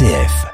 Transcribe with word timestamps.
RCF. 0.00 0.49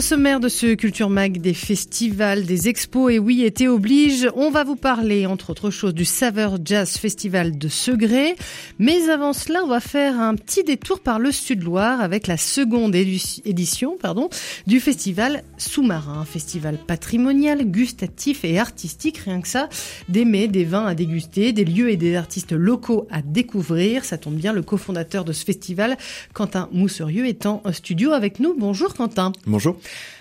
Au 0.00 0.02
sommaire 0.02 0.40
de 0.40 0.48
ce 0.48 0.76
Culture 0.76 1.10
Mag, 1.10 1.42
des 1.42 1.52
festivals, 1.52 2.46
des 2.46 2.68
expos, 2.68 3.12
et 3.12 3.18
oui, 3.18 3.42
été 3.42 3.68
oblige, 3.68 4.30
on 4.34 4.50
va 4.50 4.64
vous 4.64 4.74
parler, 4.74 5.26
entre 5.26 5.50
autres 5.50 5.68
choses, 5.68 5.92
du 5.92 6.06
Saveur 6.06 6.56
Jazz 6.64 6.96
Festival 6.96 7.58
de 7.58 7.68
Segré. 7.68 8.34
Mais 8.78 9.10
avant 9.10 9.34
cela, 9.34 9.60
on 9.62 9.68
va 9.68 9.80
faire 9.80 10.18
un 10.18 10.36
petit 10.36 10.64
détour 10.64 11.00
par 11.00 11.18
le 11.18 11.30
Sud-Loire 11.30 12.00
avec 12.00 12.28
la 12.28 12.38
seconde 12.38 12.94
édition 12.94 13.98
pardon, 14.00 14.30
du 14.66 14.80
festival 14.80 15.42
Sous-Marin, 15.58 16.24
festival 16.24 16.78
patrimonial, 16.78 17.66
gustatif 17.66 18.42
et 18.42 18.58
artistique, 18.58 19.18
rien 19.18 19.42
que 19.42 19.48
ça. 19.48 19.68
Des 20.08 20.24
mets, 20.24 20.48
des 20.48 20.64
vins 20.64 20.86
à 20.86 20.94
déguster, 20.94 21.52
des 21.52 21.66
lieux 21.66 21.90
et 21.90 21.98
des 21.98 22.16
artistes 22.16 22.52
locaux 22.52 23.06
à 23.10 23.20
découvrir. 23.20 24.06
Ça 24.06 24.16
tombe 24.16 24.36
bien, 24.36 24.54
le 24.54 24.62
cofondateur 24.62 25.26
de 25.26 25.34
ce 25.34 25.44
festival, 25.44 25.98
Quentin 26.32 26.70
Mousserieux, 26.72 27.26
est 27.26 27.44
en 27.44 27.60
studio 27.70 28.12
avec 28.12 28.40
nous. 28.40 28.54
Bonjour 28.56 28.94
Quentin. 28.94 29.32
Bonjour. 29.46 29.76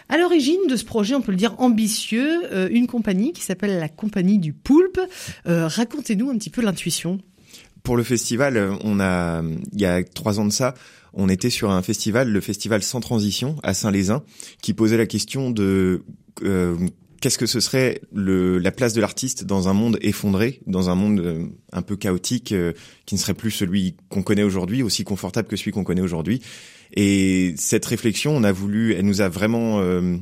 À 0.10 0.18
l'origine 0.18 0.68
de 0.68 0.76
ce 0.76 0.84
projet, 0.84 1.14
on 1.14 1.22
peut 1.22 1.32
le 1.32 1.38
dire 1.38 1.54
ambitieux, 1.60 2.52
euh, 2.52 2.68
une 2.72 2.88
compagnie 2.88 3.32
qui 3.32 3.44
s'appelle 3.44 3.78
la 3.80 3.90
Compagnie 3.90 4.40
du 4.40 4.54
Poulpe. 4.54 5.00
Euh, 5.48 5.68
racontez-nous 5.68 6.32
un 6.32 6.38
petit 6.38 6.50
peu 6.50 6.62
l'intuition. 6.62 7.20
Pour 7.84 7.96
le 7.96 8.04
festival, 8.04 8.76
on 8.84 9.00
a, 9.00 9.44
il 9.72 9.80
y 9.80 9.86
a 9.86 10.04
trois 10.04 10.40
ans 10.40 10.46
de 10.46 10.52
ça, 10.52 10.74
on 11.14 11.30
était 11.30 11.50
sur 11.50 11.72
un 11.72 11.82
festival, 11.82 12.30
le 12.30 12.42
festival 12.42 12.84
Sans 12.84 13.00
Transition 13.00 13.56
à 13.64 13.74
Saint-Lézin, 13.74 14.24
qui 14.62 14.74
posait 14.74 14.98
la 14.98 15.06
question 15.06 15.52
de 15.52 16.04
euh, 16.44 16.76
qu'est-ce 17.20 17.38
que 17.38 17.46
ce 17.46 17.60
serait 17.60 18.02
le, 18.14 18.58
la 18.58 18.72
place 18.72 18.94
de 18.94 19.02
l'artiste 19.02 19.44
dans 19.44 19.68
un 19.68 19.74
monde 19.74 19.98
effondré, 20.02 20.62
dans 20.68 20.90
un 20.90 20.96
monde 20.96 21.50
un 21.72 21.82
peu 21.82 21.96
chaotique, 21.96 22.54
qui 23.06 23.16
ne 23.16 23.20
serait 23.20 23.34
plus 23.34 23.52
celui 23.52 23.96
qu'on 24.10 24.24
connaît 24.24 24.44
aujourd'hui, 24.44 24.84
aussi 24.84 25.04
confortable 25.04 25.48
que 25.48 25.56
celui 25.56 25.72
qu'on 25.72 25.84
connaît 25.84 26.02
aujourd'hui? 26.02 26.42
Et 26.96 27.54
cette 27.58 27.86
réflexion, 27.86 28.36
on 28.36 28.44
a 28.44 28.52
voulu, 28.52 28.94
elle 28.94 29.06
nous 29.06 29.22
a 29.22 29.30
vraiment 29.30 29.80
euh, 29.80 30.18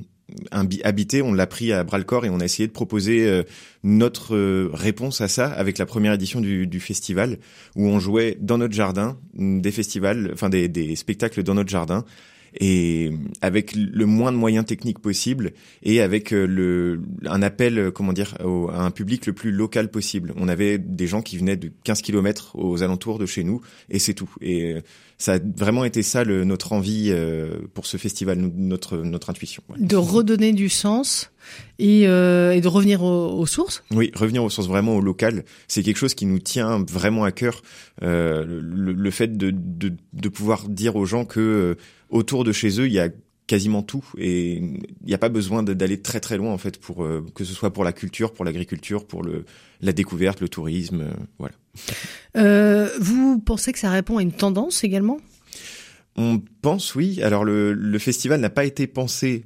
habité, 0.84 1.22
on 1.22 1.34
l'a 1.34 1.48
pris 1.48 1.72
à 1.72 1.84
bras 1.84 1.98
le 1.98 2.04
corps 2.04 2.26
et 2.26 2.30
on 2.30 2.40
a 2.40 2.46
essayé 2.46 2.68
de 2.68 2.74
proposer 2.74 3.26
euh, 3.28 3.44
notre 3.84 4.36
euh, 4.36 4.70
réponse 4.74 5.22
à 5.22 5.28
ça 5.28 5.48
avec 5.48 5.78
la 5.78 5.86
première 5.86 6.14
édition 6.14 6.42
du, 6.42 6.68
du, 6.68 6.80
festival 6.80 7.38
où 7.76 7.88
on 7.88 8.00
jouait 8.00 8.38
dans 8.42 8.58
notre 8.58 8.74
jardin 8.74 9.18
des 9.34 9.72
festivals, 9.72 10.32
enfin 10.34 10.50
des, 10.50 10.68
des 10.68 10.96
spectacles 10.96 11.44
dans 11.44 11.54
notre 11.54 11.70
jardin 11.70 12.04
et 12.60 13.12
avec 13.42 13.76
le 13.76 14.06
moins 14.06 14.32
de 14.32 14.38
moyens 14.38 14.66
techniques 14.66 15.00
possible 15.00 15.52
et 15.84 16.02
avec 16.02 16.34
euh, 16.34 16.46
le 16.46 17.02
un 17.26 17.42
appel 17.42 17.78
euh, 17.78 17.92
comment 17.92 18.14
dire 18.14 18.36
à 18.40 18.84
un 18.84 18.92
public 18.92 19.26
le 19.26 19.34
plus 19.34 19.52
local 19.52 19.90
possible. 19.90 20.34
On 20.38 20.48
avait 20.48 20.78
des 20.78 21.08
gens 21.08 21.22
qui 21.22 21.38
venaient 21.38 21.58
de 21.58 21.72
15 21.84 22.02
kilomètres 22.02 22.56
aux 22.56 22.84
alentours 22.84 23.20
de 23.20 23.26
chez 23.26 23.44
nous 23.44 23.62
et 23.90 24.00
c'est 24.00 24.14
tout. 24.14 24.30
Et 24.42 24.74
euh, 24.74 24.82
ça 25.18 25.34
a 25.36 25.40
vraiment 25.40 25.84
été 25.84 26.04
ça 26.04 26.24
le, 26.24 26.44
notre 26.44 26.74
envie 26.74 27.12
pour 27.74 27.88
ce 27.88 27.98
festival, 27.98 28.38
notre 28.38 28.98
notre 28.98 29.30
intuition. 29.32 29.64
De 29.78 29.96
redonner 29.96 30.54
du 30.54 30.70
sens 30.70 31.32
et, 31.80 32.08
euh, 32.08 32.52
et 32.52 32.62
de 32.62 32.68
revenir 32.68 33.04
aux, 33.04 33.40
aux, 33.40 33.46
sources? 33.46 33.84
Oui, 33.92 34.12
revenir 34.16 34.44
aux 34.44 34.50
sources, 34.50 34.68
vraiment 34.68 34.96
au 34.96 35.02
local. 35.02 35.44
C'est 35.68 35.84
quelque 35.84 35.98
chose 35.98 36.14
qui 36.14 36.26
nous 36.26 36.40
tient 36.40 36.84
vraiment 36.90 37.24
à 37.24 37.32
cœur. 37.32 37.62
Euh, 38.04 38.46
le, 38.46 38.94
le, 38.94 39.12
fait 39.12 39.38
de, 39.38 39.52
de, 39.52 39.94
de, 40.14 40.30
pouvoir 40.30 40.68
dire 40.68 40.96
aux 40.96 41.06
gens 41.06 41.26
que 41.26 41.78
autour 42.10 42.44
de 42.44 42.52
chez 42.52 42.80
eux, 42.80 42.88
il 42.88 42.94
y 42.94 43.00
a 43.00 43.10
quasiment 43.48 43.82
tout 43.82 44.04
et 44.18 44.56
il 44.56 44.82
n'y 45.06 45.14
a 45.14 45.18
pas 45.18 45.30
besoin 45.30 45.64
d'aller 45.64 46.02
très 46.02 46.20
très 46.20 46.38
loin 46.38 46.52
en 46.52 46.58
fait 46.58 46.78
pour 46.80 47.04
euh, 47.04 47.26
que 47.34 47.46
ce 47.46 47.54
soit 47.54 47.72
pour 47.72 47.86
la 47.86 47.94
culture, 47.94 48.34
pour 48.34 48.44
l'agriculture, 48.44 49.08
pour 49.08 49.24
le 49.24 49.46
la 49.80 49.94
découverte, 49.94 50.42
le 50.42 50.50
tourisme, 50.50 51.02
euh, 51.02 51.14
voilà. 51.40 51.56
Euh, 52.36 52.90
vous 53.00 53.40
pensez 53.40 53.72
que 53.72 53.80
ça 53.80 53.90
répond 53.90 54.18
à 54.18 54.22
une 54.22 54.34
tendance 54.34 54.84
également? 54.84 55.20
On 56.18 56.42
pense 56.62 56.96
oui. 56.96 57.22
Alors 57.22 57.46
le, 57.46 57.74
le 57.74 58.00
festival 58.00 58.42
n'a 58.42 58.50
pas 58.50 58.66
été 58.66 58.86
pensé 58.86 59.46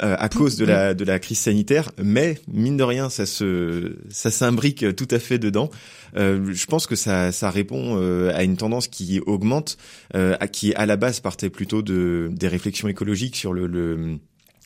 à 0.00 0.28
cause 0.28 0.56
de 0.56 0.64
la 0.64 0.94
de 0.94 1.04
la 1.04 1.18
crise 1.18 1.38
sanitaire, 1.38 1.90
mais 2.02 2.38
mine 2.52 2.76
de 2.76 2.84
rien, 2.84 3.10
ça 3.10 3.26
se 3.26 3.96
ça 4.10 4.30
s'imbrique 4.30 4.94
tout 4.96 5.08
à 5.10 5.18
fait 5.18 5.38
dedans. 5.38 5.70
Euh, 6.16 6.52
je 6.52 6.66
pense 6.66 6.86
que 6.86 6.96
ça 6.96 7.32
ça 7.32 7.50
répond 7.50 7.96
euh, 7.98 8.32
à 8.34 8.44
une 8.44 8.56
tendance 8.56 8.88
qui 8.88 9.20
augmente, 9.20 9.76
euh, 10.14 10.36
à, 10.40 10.48
qui 10.48 10.74
à 10.74 10.86
la 10.86 10.96
base 10.96 11.20
partait 11.20 11.50
plutôt 11.50 11.82
de 11.82 12.30
des 12.32 12.48
réflexions 12.48 12.88
écologiques 12.88 13.36
sur 13.36 13.52
le, 13.52 13.66
le 13.66 14.18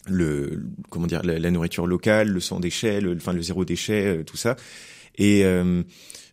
le 0.06 0.64
comment 0.90 1.06
dire 1.06 1.22
la, 1.22 1.50
nourriture 1.50 1.86
locale, 1.86 2.28
le 2.28 2.40
sans 2.40 2.60
déchet, 2.60 3.00
le, 3.00 3.16
enfin 3.16 3.32
le 3.32 3.42
zéro 3.42 3.64
déchet, 3.64 4.22
tout 4.24 4.36
ça. 4.36 4.56
Et 5.18 5.44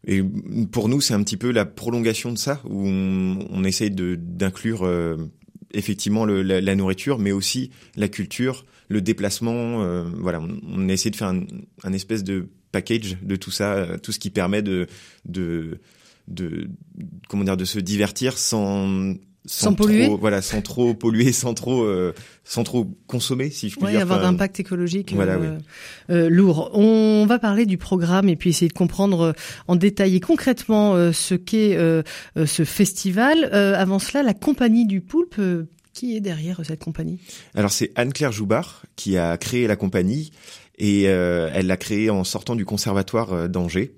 et 0.07 0.23
pour 0.71 0.87
nous, 0.87 1.01
c'est 1.01 1.13
un 1.13 1.21
petit 1.23 1.35
peu 1.37 1.51
la 1.51 1.65
prolongation 1.65 2.31
de 2.31 2.37
ça, 2.37 2.61
où 2.63 2.87
on, 2.87 3.39
on 3.51 3.63
essaye 3.65 3.91
de 3.91 4.15
d'inclure 4.15 4.87
effectivement 5.71 6.25
le, 6.25 6.41
la, 6.41 6.61
la, 6.61 6.75
nourriture, 6.75 7.19
mais 7.19 7.31
aussi 7.31 7.71
la 7.95 8.07
culture, 8.07 8.65
le 8.87 9.01
déplacement. 9.01 9.83
Euh, 9.83 10.03
voilà, 10.17 10.39
on, 10.41 10.59
on, 10.67 10.89
a 10.89 10.95
de 10.95 11.15
faire 11.15 11.27
un, 11.27 11.43
un, 11.83 11.93
espèce 11.93 12.23
de 12.23 12.49
package 12.71 13.17
de 13.21 13.35
tout 13.35 13.51
ça, 13.51 13.73
euh, 13.73 13.97
tout 13.97 14.11
ce 14.11 14.19
qui 14.19 14.29
permet 14.29 14.61
de, 14.61 14.87
de, 15.25 15.79
de 16.27 16.69
comment 17.27 17.43
dire, 17.43 17.57
de 17.57 17.65
se 17.65 17.79
divertir 17.79 18.37
sans 18.37 19.15
sans, 19.45 19.69
sans 19.69 19.73
polluer 19.73 20.05
trop, 20.05 20.17
voilà 20.17 20.41
sans 20.41 20.61
trop 20.61 20.93
polluer 20.93 21.31
sans 21.31 21.53
trop 21.53 21.83
euh, 21.83 22.13
sans 22.43 22.63
trop 22.63 22.87
consommer 23.07 23.49
si 23.49 23.69
je 23.69 23.75
puis 23.77 23.85
ouais, 23.85 23.91
dire 23.91 24.01
avoir 24.01 24.21
d'impact 24.21 24.59
écologique 24.59 25.13
voilà, 25.13 25.35
euh, 25.35 25.57
oui. 25.57 26.15
euh, 26.15 26.29
lourd. 26.29 26.71
On 26.73 27.25
va 27.25 27.39
parler 27.39 27.65
du 27.65 27.77
programme 27.77 28.27
et 28.27 28.35
puis 28.35 28.49
essayer 28.49 28.67
de 28.67 28.73
comprendre 28.73 29.21
euh, 29.21 29.33
en 29.67 29.77
détail 29.77 30.17
et 30.17 30.19
concrètement 30.19 30.93
euh, 30.93 31.13
ce 31.13 31.35
qu'est 31.35 31.77
euh, 31.77 32.03
ce 32.35 32.63
festival. 32.65 33.45
Avant 33.53 33.99
cela 33.99 34.23
la 34.23 34.33
compagnie 34.33 34.85
du 34.85 35.01
poulpe 35.01 35.41
qui 35.93 36.15
est 36.15 36.19
derrière 36.19 36.59
cette 36.63 36.83
compagnie? 36.83 37.19
Alors 37.55 37.71
c'est 37.71 37.91
Anne-Claire 37.95 38.31
Joubard 38.31 38.83
qui 38.95 39.17
a 39.17 39.37
créé 39.37 39.67
la 39.67 39.75
compagnie 39.75 40.31
et 40.77 41.03
elle 41.03 41.67
l'a 41.67 41.77
créée 41.77 42.09
en 42.09 42.23
sortant 42.23 42.55
du 42.55 42.65
conservatoire 42.65 43.49
d'Angers 43.49 43.93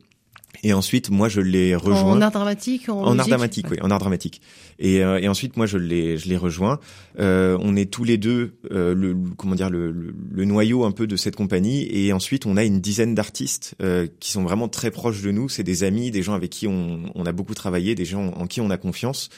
et 0.63 0.73
ensuite, 0.73 1.09
moi, 1.09 1.29
je 1.29 1.41
l'ai 1.41 1.75
rejoint. 1.75 2.11
En 2.11 2.21
art 2.21 2.31
dramatique, 2.31 2.89
en, 2.89 3.01
en 3.01 3.17
art 3.17 3.27
dramatique, 3.27 3.67
oui, 3.71 3.77
en 3.81 3.89
art 3.89 3.99
dramatique. 3.99 4.41
Et, 4.79 5.03
euh, 5.03 5.19
et 5.19 5.27
ensuite, 5.27 5.57
moi, 5.57 5.65
je 5.65 5.77
l'ai, 5.77 6.17
je 6.17 6.29
l'ai 6.29 6.37
rejoint. 6.37 6.79
Euh, 7.19 7.57
on 7.61 7.75
est 7.75 7.91
tous 7.91 8.03
les 8.03 8.17
deux, 8.17 8.53
euh, 8.71 8.93
le, 8.93 9.15
comment 9.37 9.55
dire, 9.55 9.69
le, 9.69 9.91
le, 9.91 10.13
le, 10.31 10.45
noyau 10.45 10.83
un 10.83 10.91
peu 10.91 11.07
de 11.07 11.15
cette 11.15 11.35
compagnie. 11.35 11.87
Et 11.91 12.13
ensuite, 12.13 12.45
on 12.45 12.57
a 12.57 12.63
une 12.63 12.79
dizaine 12.79 13.15
d'artistes 13.15 13.75
euh, 13.81 14.07
qui 14.19 14.31
sont 14.31 14.43
vraiment 14.43 14.67
très 14.67 14.91
proches 14.91 15.21
de 15.21 15.31
nous. 15.31 15.49
C'est 15.49 15.63
des 15.63 15.83
amis, 15.83 16.11
des 16.11 16.21
gens 16.21 16.33
avec 16.33 16.51
qui 16.51 16.67
on, 16.67 17.11
on 17.15 17.25
a 17.25 17.31
beaucoup 17.31 17.55
travaillé, 17.55 17.95
des 17.95 18.05
gens 18.05 18.27
en 18.27 18.45
qui 18.45 18.61
on 18.61 18.69
a 18.69 18.77
confiance. 18.77 19.29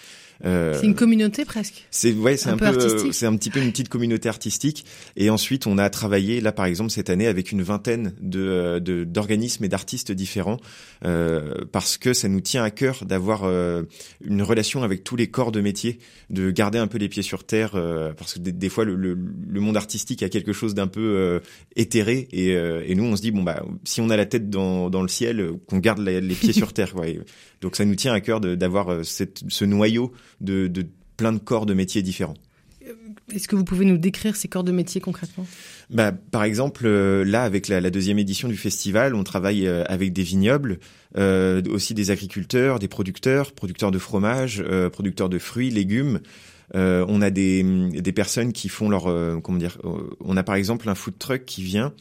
Euh, 0.46 0.78
c'est 0.80 0.86
une 0.86 0.96
communauté 0.96 1.46
presque. 1.46 1.86
C'est 1.90 2.12
ouais, 2.14 2.36
c'est 2.36 2.50
un, 2.50 2.54
un, 2.54 2.58
peu, 2.58 2.78
peu 2.78 3.12
c'est 3.12 3.26
un 3.26 3.36
petit 3.36 3.50
peu 3.50 3.62
une 3.62 3.72
petite 3.72 3.90
communauté 3.90 4.28
artistique. 4.28 4.86
Et 5.16 5.30
ensuite, 5.30 5.68
on 5.68 5.78
a 5.78 5.90
travaillé 5.90 6.42
là, 6.42 6.52
par 6.52 6.66
exemple, 6.66 6.92
cette 6.92 7.09
année 7.09 7.28
avec 7.28 7.52
une 7.52 7.62
vingtaine 7.62 8.14
de, 8.22 8.80
de 8.80 9.04
d'organismes 9.04 9.64
et 9.64 9.70
d'artistes 9.70 10.12
différents, 10.12 10.58
euh, 11.06 11.54
parce 11.72 11.98
que 11.98 12.14
ça 12.14 12.28
nous 12.28 12.42
tient 12.42 12.64
à 12.64 12.72
cœur 12.72 13.06
d'avoir 13.06 13.44
euh, 13.44 13.84
une 14.24 14.42
relation 14.42 14.84
avec 14.84 15.04
tous 15.04 15.16
les 15.16 15.28
corps 15.28 15.52
de 15.52 15.62
métier, 15.62 16.00
de 16.30 16.52
garder 16.52 16.78
un 16.78 16.88
peu 16.88 16.98
les 16.98 17.10
pieds 17.10 17.24
sur 17.24 17.46
terre, 17.46 17.72
euh, 17.75 18.14
parce 18.14 18.34
que 18.34 18.40
des, 18.40 18.52
des 18.52 18.70
fois 18.70 18.86
le, 18.86 18.96
le, 18.96 19.18
le, 19.48 19.60
monde 19.62 19.78
artistique 19.78 20.24
a 20.24 20.30
quelque 20.30 20.54
chose 20.54 20.74
d'un 20.74 20.88
peu 20.88 21.02
euh, 21.02 21.40
éthéré, 21.75 22.28
et, 22.31 22.50
et, 22.50 22.96
nous 22.96 23.06
on 23.06 23.16
se 23.16 23.22
dit 23.22 23.31
bon 23.31 23.44
bah 23.44 23.64
si 23.86 24.02
on 24.02 24.10
a 24.10 24.18
la 24.18 24.25
tête 24.25 24.50
dans, 24.50 24.90
dans 24.90 25.02
le 25.02 25.08
ciel, 25.08 25.52
qu'on 25.68 25.80
garde 25.80 26.00
les, 26.00 26.20
les 26.20 26.36
pieds 26.36 26.54
sur 26.54 26.74
terre. 26.74 26.96
Ouais. 26.96 27.20
Donc 27.62 27.78
ça 27.78 27.86
nous 27.86 27.96
tient 27.96 28.14
à 28.14 28.20
cœur 28.20 28.42
d'avoir 28.42 29.06
ce 29.06 29.66
noyau 29.66 30.12
de, 30.44 30.68
de 30.68 30.86
plein 31.18 31.34
de 31.34 31.40
corps 31.40 31.66
de 31.66 31.74
métiers 31.74 32.01
différents. 32.01 32.36
Est-ce 33.34 33.48
que 33.48 33.56
vous 33.56 33.63
pouvez 33.63 33.86
nous 33.86 33.98
décrire 33.98 34.36
ces 34.36 34.48
corps 34.48 34.63
de 34.63 34.72
métier 34.72 35.00
concrètement? 35.00 35.48
Bah, 35.90 36.12
Par 36.12 36.44
exemple, 36.44 36.86
euh, 36.86 37.24
là, 37.24 37.44
avec 37.44 37.68
la, 37.68 37.80
la, 37.80 37.90
deuxième 37.90 38.19
édition 38.19 38.48
du 38.48 38.57
festival, 38.57 39.16
on 39.16 39.24
travaille 39.24 39.66
euh, 39.66 39.84
avec 39.88 40.13
des 40.13 40.24
vignobles, 40.24 40.80
euh, 41.18 41.62
aussi 41.69 41.94
des 41.94 42.12
agriculteurs, 42.12 42.80
des 42.80 42.88
producteurs, 42.88 43.54
producteurs 43.54 43.92
de 43.92 44.00
fromage, 44.00 44.63
euh, 44.66 44.90
producteurs 44.90 45.30
de 45.30 45.40
fruits, 45.40 45.69
légumes. 45.69 46.19
Euh, 46.75 47.06
on 47.08 47.22
a 47.22 47.30
des, 47.30 47.64
des 47.64 48.12
personnes 48.12 48.52
qui 48.52 48.70
font 48.70 48.90
leur... 48.90 49.04
comment 49.42 49.58
dire 49.58 49.78
On 50.22 50.38
a 50.38 50.44
par 50.44 50.56
exemple 50.56 50.90
un 50.90 50.96
food 50.96 51.18
truck 51.20 51.46
qui 51.46 51.64
vient 51.64 51.94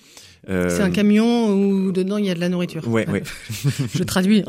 Euh, 0.49 0.69
c'est 0.71 0.83
un 0.83 0.91
camion 0.91 1.51
où 1.51 1.93
dedans 1.93 2.17
il 2.17 2.27
y 2.27 2.31
a 2.31 2.35
de 2.35 2.41
la 2.41 2.49
nourriture. 2.49 2.87
Ouais, 2.89 3.09
ouais. 3.09 3.23
Je 3.95 4.03
traduis. 4.03 4.45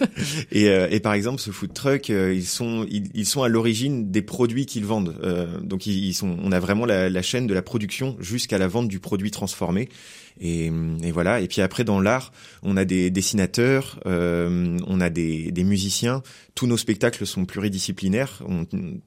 et, 0.52 0.68
euh, 0.68 0.88
et 0.90 1.00
par 1.00 1.14
exemple, 1.14 1.40
ce 1.40 1.50
food 1.50 1.72
truck, 1.72 2.10
euh, 2.10 2.34
ils 2.34 2.44
sont 2.44 2.86
ils, 2.90 3.24
sont 3.24 3.42
à 3.42 3.48
l'origine 3.48 4.10
des 4.10 4.20
produits 4.20 4.66
qu'ils 4.66 4.84
vendent. 4.84 5.14
donc 5.62 5.86
ils, 5.86 6.12
sont, 6.12 6.36
on 6.42 6.52
a 6.52 6.60
vraiment 6.60 6.84
la, 6.84 7.08
la 7.08 7.22
chaîne 7.22 7.46
de 7.46 7.54
la 7.54 7.62
production 7.62 8.16
jusqu'à 8.20 8.58
la 8.58 8.68
vente 8.68 8.88
du 8.88 9.00
produit 9.00 9.30
transformé. 9.30 9.88
Et, 10.40 10.70
et, 11.02 11.10
voilà. 11.12 11.40
Et 11.40 11.48
puis 11.48 11.60
après, 11.60 11.84
dans 11.84 12.00
l'art, 12.00 12.32
on 12.62 12.76
a 12.76 12.84
des 12.84 13.10
dessinateurs, 13.10 14.00
euh, 14.06 14.78
on 14.86 15.00
a 15.00 15.10
des, 15.10 15.50
des, 15.50 15.64
musiciens. 15.64 16.22
Tous 16.54 16.66
nos 16.66 16.76
spectacles 16.76 17.26
sont 17.26 17.44
pluridisciplinaires. 17.44 18.42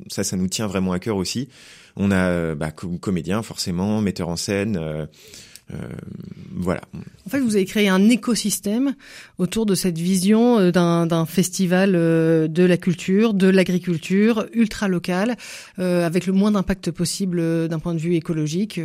Ça, 0.07 0.23
ça 0.23 0.37
nous 0.37 0.47
tient 0.47 0.67
vraiment 0.67 0.91
à 0.91 0.99
cœur 0.99 1.17
aussi. 1.17 1.49
On 1.95 2.11
a 2.11 2.55
bah, 2.55 2.71
comédiens, 2.71 3.43
forcément, 3.43 4.01
metteurs 4.01 4.29
en 4.29 4.35
scène. 4.37 4.77
Euh, 4.77 5.05
voilà. 6.55 6.81
En 7.25 7.29
fait, 7.29 7.39
vous 7.39 7.55
avez 7.55 7.65
créé 7.65 7.87
un 7.87 8.09
écosystème 8.09 8.95
autour 9.37 9.65
de 9.65 9.75
cette 9.75 9.97
vision 9.97 10.59
euh, 10.59 10.71
d'un 10.71 11.25
festival 11.25 11.93
euh, 11.95 12.47
de 12.47 12.63
la 12.63 12.77
culture, 12.77 13.33
de 13.33 13.47
l'agriculture, 13.47 14.47
ultra 14.53 14.87
local, 14.87 15.35
avec 15.77 16.25
le 16.25 16.33
moins 16.33 16.51
d'impact 16.51 16.91
possible 16.91 17.67
d'un 17.67 17.79
point 17.79 17.93
de 17.93 17.99
vue 17.99 18.15
écologique. 18.15 18.79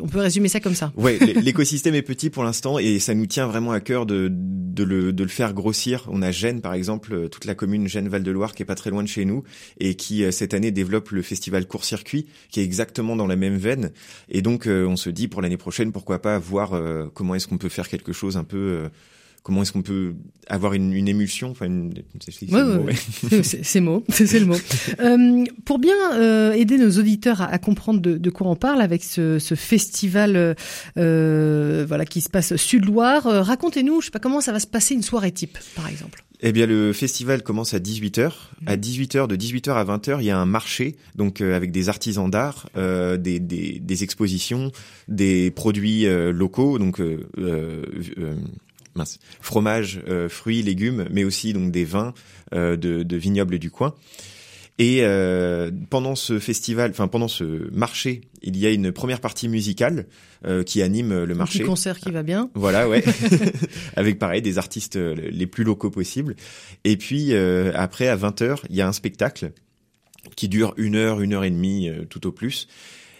on 0.00 0.06
peut 0.06 0.18
résumer 0.18 0.48
ça 0.48 0.60
comme 0.60 0.74
ça. 0.74 0.92
Oui, 0.96 1.18
l'écosystème 1.42 1.94
est 1.94 2.02
petit 2.02 2.30
pour 2.30 2.44
l'instant 2.44 2.78
et 2.78 2.98
ça 2.98 3.14
nous 3.14 3.26
tient 3.26 3.46
vraiment 3.46 3.72
à 3.72 3.80
cœur 3.80 4.06
de, 4.06 4.28
de, 4.30 4.84
le, 4.84 5.12
de 5.12 5.22
le 5.22 5.28
faire 5.28 5.54
grossir. 5.54 6.06
On 6.10 6.22
a 6.22 6.30
Gênes, 6.30 6.60
par 6.60 6.74
exemple, 6.74 7.28
toute 7.28 7.44
la 7.44 7.54
commune 7.54 7.86
Gênes-Val-de-Loire 7.86 8.54
qui 8.54 8.62
est 8.62 8.66
pas 8.66 8.74
très 8.74 8.90
loin 8.90 9.02
de 9.02 9.08
chez 9.08 9.24
nous 9.24 9.42
et 9.78 9.94
qui 9.94 10.24
cette 10.32 10.54
année 10.54 10.70
développe 10.70 11.10
le 11.10 11.22
festival 11.22 11.66
Court-Circuit 11.66 12.26
qui 12.50 12.60
est 12.60 12.64
exactement 12.64 13.16
dans 13.16 13.26
la 13.26 13.36
même 13.36 13.56
veine. 13.56 13.90
Et 14.28 14.42
donc, 14.42 14.66
on 14.66 14.96
se 14.96 15.10
dit 15.10 15.28
pour 15.28 15.42
l'année 15.42 15.56
prochaine, 15.56 15.92
pourquoi 15.98 16.22
pas 16.22 16.38
voir 16.38 16.74
euh, 16.74 17.10
comment 17.12 17.34
est-ce 17.34 17.48
qu'on 17.48 17.58
peut 17.58 17.68
faire 17.68 17.88
quelque 17.88 18.12
chose 18.12 18.36
un 18.36 18.44
peu 18.44 18.56
euh, 18.56 18.88
comment 19.42 19.62
est-ce 19.62 19.72
qu'on 19.72 19.82
peut 19.82 20.14
avoir 20.48 20.74
une, 20.74 20.92
une 20.92 21.08
émulsion 21.08 21.50
enfin 21.50 21.66
c'est 22.20 23.80
mot 23.80 24.04
c'est 24.08 24.38
le 24.38 24.46
mot. 24.46 24.56
Euh, 25.00 25.44
pour 25.64 25.78
bien 25.78 26.52
aider 26.52 26.78
nos 26.78 26.90
auditeurs 26.98 27.42
à, 27.42 27.58
comprendre 27.58 28.00
de, 28.00 28.16
de, 28.16 28.30
quoi 28.30 28.46
on 28.48 28.56
parle 28.56 28.80
avec 28.80 29.04
ce, 29.04 29.38
ce 29.38 29.54
festival 29.54 30.56
voilà 30.96 32.04
qui 32.04 32.20
se 32.20 32.28
passe 32.28 32.56
Sud-Loire 32.56 33.24
racontez-nous 33.24 34.00
je 34.00 34.06
sais 34.06 34.10
pas 34.10 34.18
comment 34.18 34.40
ça 34.40 34.52
va 34.52 34.60
se 34.60 34.66
passer 34.66 34.94
une 34.94 35.02
soirée 35.02 35.32
type 35.32 35.58
par 35.74 35.88
exemple? 35.88 36.24
Eh 36.40 36.52
bien, 36.52 36.66
le 36.66 36.92
festival 36.92 37.42
commence 37.42 37.74
à 37.74 37.80
18h. 37.80 38.32
À 38.66 38.76
18h, 38.76 39.26
de 39.26 39.36
18h 39.36 39.72
à 39.72 39.84
20h, 39.84 40.18
il 40.20 40.26
y 40.26 40.30
a 40.30 40.38
un 40.38 40.46
marché, 40.46 40.96
donc 41.16 41.40
euh, 41.40 41.56
avec 41.56 41.72
des 41.72 41.88
artisans 41.88 42.30
d'art, 42.30 42.68
euh, 42.76 43.16
des, 43.16 43.40
des, 43.40 43.80
des, 43.80 44.04
expositions, 44.04 44.70
des 45.08 45.50
produits 45.50 46.06
euh, 46.06 46.32
locaux, 46.32 46.78
donc 46.78 47.00
euh, 47.00 47.24
mince, 48.94 49.18
fromage, 49.40 50.00
fruits, 50.28 50.62
légumes, 50.62 51.06
mais 51.10 51.24
aussi 51.24 51.52
donc 51.52 51.70
des 51.70 51.84
vins 51.84 52.14
de, 52.52 52.76
de 52.76 53.16
vignobles 53.16 53.58
du 53.58 53.70
coin. 53.70 53.94
Et 54.78 55.00
euh, 55.02 55.72
pendant 55.90 56.14
ce 56.14 56.38
festival, 56.38 56.92
enfin 56.92 57.08
pendant 57.08 57.26
ce 57.26 57.68
marché, 57.72 58.20
il 58.42 58.56
y 58.56 58.64
a 58.64 58.70
une 58.70 58.92
première 58.92 59.20
partie 59.20 59.48
musicale 59.48 60.06
euh, 60.46 60.62
qui 60.62 60.82
anime 60.82 61.24
le 61.24 61.34
marché. 61.34 61.64
Un 61.64 61.66
concert 61.66 61.98
qui 61.98 62.12
va 62.12 62.22
bien. 62.22 62.48
Voilà, 62.54 62.88
ouais. 62.88 63.02
Avec 63.96 64.20
pareil 64.20 64.40
des 64.40 64.56
artistes 64.56 64.94
euh, 64.94 65.16
les 65.16 65.48
plus 65.48 65.64
locaux 65.64 65.90
possibles. 65.90 66.36
Et 66.84 66.96
puis 66.96 67.32
euh, 67.32 67.72
après 67.74 68.06
à 68.06 68.14
20 68.14 68.40
h 68.42 68.60
il 68.70 68.76
y 68.76 68.80
a 68.80 68.86
un 68.86 68.92
spectacle 68.92 69.50
qui 70.36 70.48
dure 70.48 70.74
une 70.76 70.94
heure, 70.94 71.20
une 71.20 71.34
heure 71.34 71.44
et 71.44 71.50
demie 71.50 71.90
tout 72.08 72.26
au 72.28 72.32
plus. 72.32 72.68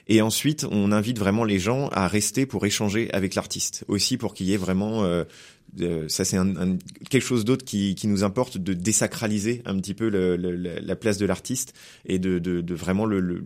Et 0.09 0.23
ensuite, 0.23 0.67
on 0.71 0.91
invite 0.91 1.19
vraiment 1.19 1.45
les 1.45 1.59
gens 1.59 1.89
à 1.89 2.09
rester 2.09 2.47
pour 2.47 2.65
échanger 2.65 3.11
avec 3.13 3.35
l'artiste, 3.35 3.85
aussi 3.89 4.17
pour 4.17 4.33
qu'il 4.33 4.47
y 4.47 4.55
ait 4.55 4.59
vraiment 4.59 5.05
euh, 5.05 5.25
ça 6.09 6.25
c'est 6.25 6.37
un, 6.37 6.77
quelque 7.11 7.23
chose 7.23 7.45
d'autre 7.45 7.65
qui, 7.65 7.95
qui, 7.95 8.09
nous 8.09 8.25
importe 8.25 8.59
de 8.59 8.73
désacraliser 8.73 9.63
un 9.65 9.77
petit 9.77 9.95
peu 9.95 10.09
la 10.09 10.97
place 10.97 11.19
de 11.19 11.27
l'artiste 11.27 11.75
et 12.05 12.19
de, 12.19 12.39
de, 12.39 12.61
de 12.61 12.75
vraiment 12.75 13.07
le, 13.07 13.43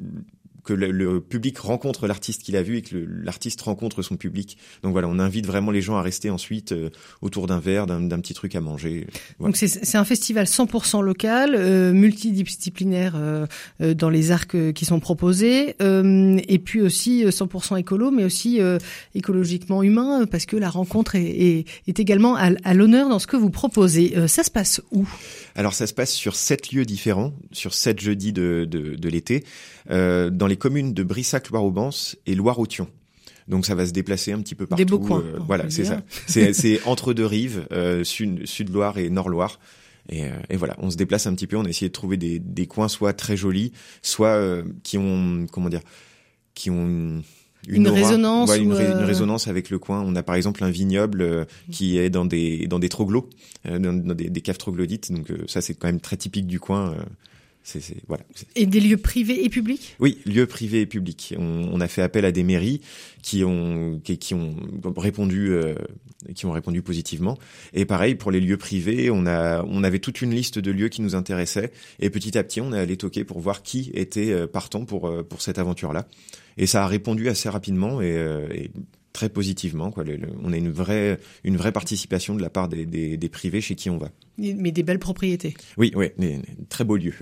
que 0.64 0.72
le, 0.72 1.20
public 1.20 1.58
rencontre 1.58 2.06
l'artiste 2.06 2.42
qu'il 2.42 2.56
a 2.56 2.62
vu 2.62 2.78
et 2.78 2.82
que 2.82 2.96
l'artiste 2.96 3.60
rencontre 3.62 4.02
son 4.02 4.16
public. 4.16 4.56
Donc 4.82 4.92
voilà, 4.92 5.08
on 5.08 5.18
invite 5.18 5.46
vraiment 5.46 5.70
les 5.70 5.82
gens 5.82 5.96
à 5.96 6.02
rester 6.02 6.30
ensuite 6.30 6.72
euh, 6.72 6.90
autour 7.20 7.46
d'un 7.46 7.58
verre, 7.58 7.86
d'un 7.86 8.20
petit 8.20 8.34
truc 8.34 8.54
à 8.54 8.60
manger. 8.60 9.06
Donc 9.40 9.56
c'est 9.56 9.96
un 9.96 10.04
festival 10.04 10.46
100% 10.46 11.02
local, 11.02 11.54
euh, 11.54 11.92
multidisciplinaire 11.92 13.14
euh, 13.16 13.46
euh, 13.80 13.94
dans 13.94 14.10
les 14.10 14.30
arcs 14.30 14.72
qui 14.72 14.84
sont 14.84 15.00
proposés, 15.00 15.74
et 15.80 16.58
puis 16.58 16.80
aussi 16.80 17.24
100% 17.24 17.78
écolo, 17.78 18.10
mais 18.10 18.24
aussi 18.24 18.60
écologiquement 19.14 19.82
humain, 19.82 20.26
parce 20.30 20.46
que 20.46 20.56
la 20.56 20.70
rencontre 20.70 21.16
est, 21.16 21.22
est, 21.22 21.66
est 21.86 22.00
également 22.00 22.36
à, 22.36 22.50
à 22.64 22.74
l'honneur 22.74 23.08
dans 23.08 23.18
ce 23.18 23.26
que 23.26 23.36
vous 23.36 23.50
proposez. 23.50 24.14
ça 24.28 24.42
se 24.42 24.50
passe 24.50 24.80
où? 24.90 25.08
Alors 25.54 25.74
ça 25.74 25.86
se 25.86 25.94
passe 25.94 26.12
sur 26.12 26.36
sept 26.36 26.72
lieux 26.72 26.84
différents, 26.84 27.32
sur 27.52 27.74
sept 27.74 28.00
jeudis 28.00 28.32
de, 28.32 28.66
de, 28.68 28.96
de 28.96 29.08
l'été, 29.08 29.44
dans 29.88 30.46
les 30.46 30.51
communes 30.56 30.94
de 30.94 31.02
Brissac-Loire-Aubance 31.02 32.16
et 32.26 32.34
Loire-Authion. 32.34 32.88
Donc 33.48 33.66
ça 33.66 33.74
va 33.74 33.86
se 33.86 33.92
déplacer 33.92 34.32
un 34.32 34.40
petit 34.40 34.54
peu 34.54 34.66
partout. 34.66 34.84
Des 34.84 34.90
beaux 34.90 34.98
coins. 34.98 35.22
Euh, 35.22 35.38
voilà, 35.46 35.68
c'est 35.70 35.84
ça. 35.84 36.02
C'est 36.26 36.84
entre 36.86 37.12
deux 37.12 37.26
rives, 37.26 37.66
euh, 37.72 38.04
sud, 38.04 38.46
sud 38.46 38.72
Loire 38.72 38.98
et 38.98 39.10
Nord 39.10 39.28
Loire. 39.28 39.58
Et, 40.08 40.24
euh, 40.24 40.30
et, 40.50 40.56
voilà, 40.56 40.74
on 40.78 40.90
se 40.90 40.96
déplace 40.96 41.26
un 41.26 41.34
petit 41.34 41.46
peu. 41.46 41.56
On 41.56 41.64
a 41.64 41.68
essayé 41.68 41.88
de 41.88 41.92
trouver 41.92 42.16
des, 42.16 42.40
des 42.40 42.66
coins 42.66 42.88
soit 42.88 43.12
très 43.12 43.36
jolis, 43.36 43.72
soit 44.02 44.62
qui 44.82 44.98
ont 44.98 45.46
comment 45.50 45.68
dire, 45.68 45.82
qui 46.54 46.70
ont 46.70 46.86
une, 46.86 47.22
une, 47.68 47.88
résonance, 47.88 48.50
ouais, 48.50 48.58
une, 48.58 48.72
résonance 48.72 49.46
avec 49.46 49.70
le 49.70 49.78
coin. 49.78 50.02
On 50.04 50.16
a 50.16 50.24
par 50.24 50.34
exemple 50.34 50.64
un 50.64 50.70
vignoble 50.70 51.46
qui 51.70 51.98
est 51.98 52.10
dans 52.10 52.24
des 52.24 52.66
dans 52.66 52.80
des 52.80 52.88
troglots, 52.88 53.30
dans, 53.64 53.92
dans 53.92 54.14
des, 54.14 54.28
des, 54.28 54.40
caves 54.40 54.58
troglodytes. 54.58 55.12
Donc 55.12 55.32
ça 55.46 55.60
c'est 55.60 55.74
quand 55.74 55.86
même 55.86 56.00
très 56.00 56.16
typique 56.16 56.46
du 56.48 56.58
coin. 56.58 56.96
Voilà. 58.08 58.24
Et 58.56 58.66
des 58.66 58.80
lieux 58.80 58.96
privés 58.96 59.44
et 59.44 59.48
publics? 59.48 59.94
Oui, 60.00 60.18
lieux 60.26 60.46
privés 60.46 60.80
et 60.80 60.86
publics. 60.86 61.34
On, 61.38 61.68
on, 61.72 61.80
a 61.80 61.88
fait 61.88 62.02
appel 62.02 62.24
à 62.24 62.32
des 62.32 62.42
mairies 62.42 62.80
qui 63.22 63.44
ont 63.44 64.00
qui, 64.02 64.18
qui 64.18 64.34
ont 64.34 64.56
répondu 64.96 65.52
euh, 65.52 65.74
qui 66.34 66.46
ont 66.46 66.52
répondu 66.52 66.82
positivement. 66.82 67.38
Et 67.72 67.84
pareil 67.84 68.16
pour 68.16 68.30
les 68.30 68.40
lieux 68.40 68.56
privés, 68.56 69.10
on 69.10 69.26
a 69.26 69.64
on 69.64 69.84
avait 69.84 70.00
toute 70.00 70.22
une 70.22 70.34
liste 70.34 70.58
de 70.58 70.70
lieux 70.70 70.88
qui 70.88 71.02
nous 71.02 71.14
intéressaient 71.14 71.70
et 72.00 72.10
petit 72.10 72.36
à 72.36 72.42
petit 72.42 72.60
on 72.60 72.72
est 72.72 72.78
allé 72.78 72.96
toquer 72.96 73.24
pour 73.24 73.38
voir 73.38 73.62
qui 73.62 73.90
était 73.94 74.32
euh, 74.32 74.46
partant 74.46 74.84
pour 74.84 75.08
euh, 75.08 75.22
pour 75.22 75.40
cette 75.40 75.58
aventure 75.58 75.92
là. 75.92 76.08
Et 76.58 76.66
ça 76.66 76.84
a 76.84 76.86
répondu 76.86 77.28
assez 77.28 77.48
rapidement 77.48 78.02
et, 78.02 78.14
et 78.52 78.70
très 79.12 79.28
positivement. 79.28 79.90
Quoi. 79.90 80.04
on 80.42 80.52
a 80.52 80.56
une 80.56 80.70
vraie, 80.70 81.18
une 81.44 81.56
vraie 81.56 81.72
participation 81.72 82.34
de 82.34 82.42
la 82.42 82.50
part 82.50 82.68
des, 82.68 82.86
des, 82.86 83.16
des, 83.16 83.28
privés 83.28 83.60
chez 83.60 83.74
qui 83.74 83.90
on 83.90 83.98
va. 83.98 84.08
Mais 84.38 84.72
des 84.72 84.82
belles 84.82 84.98
propriétés. 84.98 85.54
Oui, 85.76 85.92
oui, 85.94 86.08
des, 86.18 86.40
très 86.68 86.84
beaux 86.84 86.96
lieux. 86.96 87.14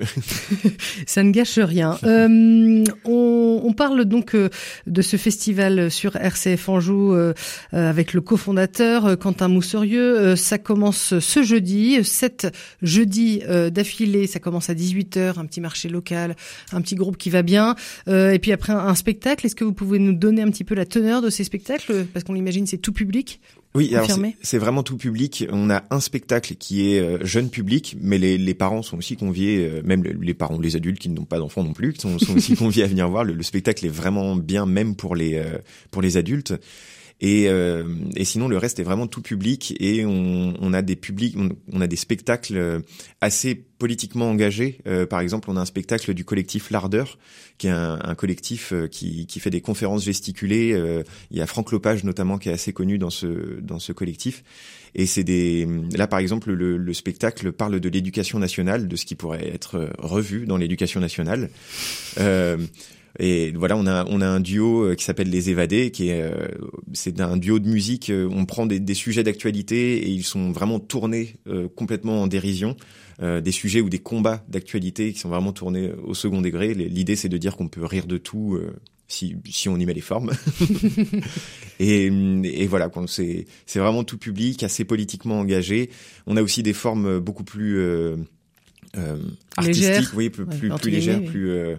Ça 1.06 1.22
ne 1.22 1.30
gâche 1.30 1.58
rien. 1.58 1.98
Euh, 2.10 2.84
on, 3.04 3.60
on, 3.64 3.72
parle 3.72 4.04
donc 4.04 4.34
euh, 4.34 4.48
de 4.86 5.00
ce 5.00 5.16
festival 5.16 5.90
sur 5.90 6.16
RCF 6.16 6.68
Anjou 6.68 7.12
euh, 7.12 7.34
euh, 7.72 7.88
avec 7.88 8.14
le 8.14 8.20
cofondateur 8.20 9.16
Quentin 9.18 9.48
Mousserieux. 9.48 10.34
ça 10.34 10.58
commence 10.58 11.18
ce 11.18 11.42
jeudi, 11.42 12.02
sept 12.02 12.48
jeudis 12.82 13.42
d'affilée. 13.70 14.26
Ça 14.26 14.40
commence 14.40 14.70
à 14.70 14.74
18h, 14.74 15.38
un 15.38 15.46
petit 15.46 15.60
marché 15.60 15.88
local, 15.88 16.36
un 16.72 16.80
petit 16.80 16.96
groupe 16.96 17.16
qui 17.16 17.30
va 17.30 17.42
bien. 17.42 17.76
et 18.08 18.38
puis 18.40 18.52
après 18.52 18.72
un 18.72 18.94
spectacle. 18.94 19.46
Est-ce 19.46 19.54
que 19.54 19.64
vous 19.64 19.72
pouvez 19.72 19.98
nous 19.98 20.14
donner 20.14 20.42
un 20.42 20.50
petit 20.50 20.64
peu 20.64 20.74
la 20.74 20.86
teneur 20.86 21.22
de 21.22 21.30
ces 21.30 21.44
spectacles? 21.44 21.79
Parce 22.12 22.24
qu'on 22.24 22.32
l'imagine 22.32 22.66
c'est 22.66 22.78
tout 22.78 22.92
public. 22.92 23.40
Oui, 23.74 23.94
c'est 24.42 24.58
vraiment 24.58 24.82
tout 24.82 24.96
public. 24.96 25.46
On 25.50 25.70
a 25.70 25.84
un 25.90 26.00
spectacle 26.00 26.56
qui 26.56 26.92
est 26.92 27.00
euh, 27.00 27.24
jeune 27.24 27.50
public, 27.50 27.96
mais 28.00 28.18
les, 28.18 28.36
les, 28.36 28.54
parents 28.54 28.82
sont 28.82 28.98
aussi 28.98 29.16
conviés, 29.16 29.58
euh, 29.58 29.80
même 29.84 30.02
les 30.02 30.34
parents, 30.34 30.58
les 30.58 30.74
adultes 30.74 30.98
qui 30.98 31.08
n'ont 31.08 31.24
pas 31.24 31.38
d'enfants 31.38 31.62
non 31.62 31.72
plus, 31.72 31.94
sont, 31.94 32.18
sont 32.18 32.36
aussi 32.36 32.54
conviés 32.56 32.82
à 32.82 32.88
venir 32.88 33.08
voir. 33.08 33.22
Le, 33.22 33.40
spectacle 33.44 33.86
est 33.86 33.90
vraiment 33.90 34.34
bien, 34.34 34.66
même 34.66 34.96
pour 34.96 35.14
les 35.14 35.36
euh, 35.36 35.58
pour 35.92 36.02
les 36.02 36.16
adultes. 36.16 36.52
Et, 37.20 37.48
euh, 37.48 37.84
et 38.16 38.24
sinon, 38.24 38.48
le 38.48 38.56
reste 38.56 38.78
est 38.78 38.82
vraiment 38.82 39.06
tout 39.06 39.20
public 39.20 39.74
et 39.78 40.04
on, 40.06 40.54
on 40.58 40.72
a 40.72 40.80
des 40.80 40.96
publics, 40.96 41.36
on, 41.70 41.80
a 41.80 41.86
des 41.86 41.96
spectacles 41.96 42.56
euh, 42.56 42.80
assez 43.20 43.54
politiquement 43.54 44.30
engagés. 44.30 44.78
Euh, 44.86 45.06
par 45.06 45.20
exemple, 45.20 45.50
on 45.50 45.56
a 45.56 45.60
un 45.60 45.66
spectacle 45.66 46.14
du 46.14 46.24
collectif 46.24 46.70
L'Ardeur, 46.70 47.18
qui 47.58 47.66
est 47.66 47.70
un, 47.70 47.98
un 48.02 48.14
collectif 48.14 48.72
qui, 48.90 49.26
qui, 49.26 49.40
fait 49.40 49.50
des 49.50 49.60
conférences 49.60 50.04
gesticulées. 50.04 51.02
il 51.30 51.36
y 51.36 51.40
a 51.42 51.46
Franck 51.46 51.72
Lopage 51.72 52.04
notamment 52.04 52.38
qui 52.38 52.48
est 52.48 52.52
assez 52.52 52.72
connu 52.72 52.98
dans 52.98 53.10
ce 53.10 53.60
dans 53.60 53.78
ce 53.78 53.92
collectif. 53.92 54.42
Et 54.94 55.06
c'est 55.06 55.24
des 55.24 55.68
là 55.96 56.06
par 56.06 56.18
exemple 56.18 56.52
le, 56.52 56.76
le 56.76 56.94
spectacle 56.94 57.52
parle 57.52 57.80
de 57.80 57.88
l'éducation 57.88 58.38
nationale, 58.38 58.88
de 58.88 58.96
ce 58.96 59.04
qui 59.04 59.14
pourrait 59.14 59.48
être 59.48 59.90
revu 59.98 60.46
dans 60.46 60.56
l'éducation 60.56 61.00
nationale. 61.00 61.50
Euh, 62.18 62.56
et 63.22 63.52
voilà, 63.52 63.76
on 63.76 63.86
a 63.86 64.06
on 64.08 64.20
a 64.22 64.26
un 64.26 64.40
duo 64.40 64.82
euh, 64.82 64.94
qui 64.94 65.04
s'appelle 65.04 65.28
Les 65.28 65.50
Évadés, 65.50 65.90
qui 65.90 66.08
est 66.08 66.22
euh, 66.22 66.48
c'est 66.94 67.20
un 67.20 67.36
duo 67.36 67.58
de 67.58 67.68
musique. 67.68 68.08
Euh, 68.08 68.26
on 68.32 68.46
prend 68.46 68.64
des, 68.64 68.80
des 68.80 68.94
sujets 68.94 69.22
d'actualité 69.22 69.98
et 69.98 70.08
ils 70.08 70.24
sont 70.24 70.50
vraiment 70.52 70.80
tournés 70.80 71.36
complètement 71.76 72.22
en 72.22 72.26
dérision. 72.26 72.76
des 73.20 73.52
sujets 73.52 73.82
ou 73.82 73.90
des 73.90 73.98
combats 73.98 74.42
d'actualité 74.48 75.12
qui 75.12 75.18
sont 75.18 75.28
vraiment 75.28 75.52
tournés 75.52 75.92
au 76.04 76.14
second 76.14 76.40
degré. 76.40 76.72
L'idée, 76.72 77.16
c'est 77.16 77.28
de 77.28 77.36
dire 77.36 77.56
qu'on 77.56 77.68
peut 77.68 77.84
rire 77.84 78.06
de 78.06 78.16
tout 78.16 78.58
si, 79.10 79.36
si 79.50 79.68
on 79.68 79.76
y 79.76 79.84
met 79.84 79.92
les 79.92 80.00
formes. 80.00 80.32
et, 81.80 82.06
et 82.06 82.66
voilà, 82.66 82.90
c'est 83.06 83.44
c'est 83.66 83.78
vraiment 83.78 84.04
tout 84.04 84.16
public, 84.18 84.62
assez 84.62 84.84
politiquement 84.84 85.40
engagé. 85.40 85.90
On 86.26 86.36
a 86.36 86.42
aussi 86.42 86.62
des 86.62 86.72
formes 86.72 87.18
beaucoup 87.18 87.44
plus 87.44 87.78
euh, 87.78 88.16
euh, 88.96 89.18
artistiques, 89.56 90.14
oui, 90.14 90.30
plus, 90.30 90.46
plus, 90.46 90.70
plus 90.70 90.90
légères, 90.90 91.22
plus, 91.24 91.50
euh, 91.50 91.76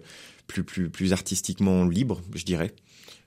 plus 0.52 1.14
artistiquement 1.14 1.86
libres, 1.86 2.22
je 2.36 2.44
dirais 2.44 2.74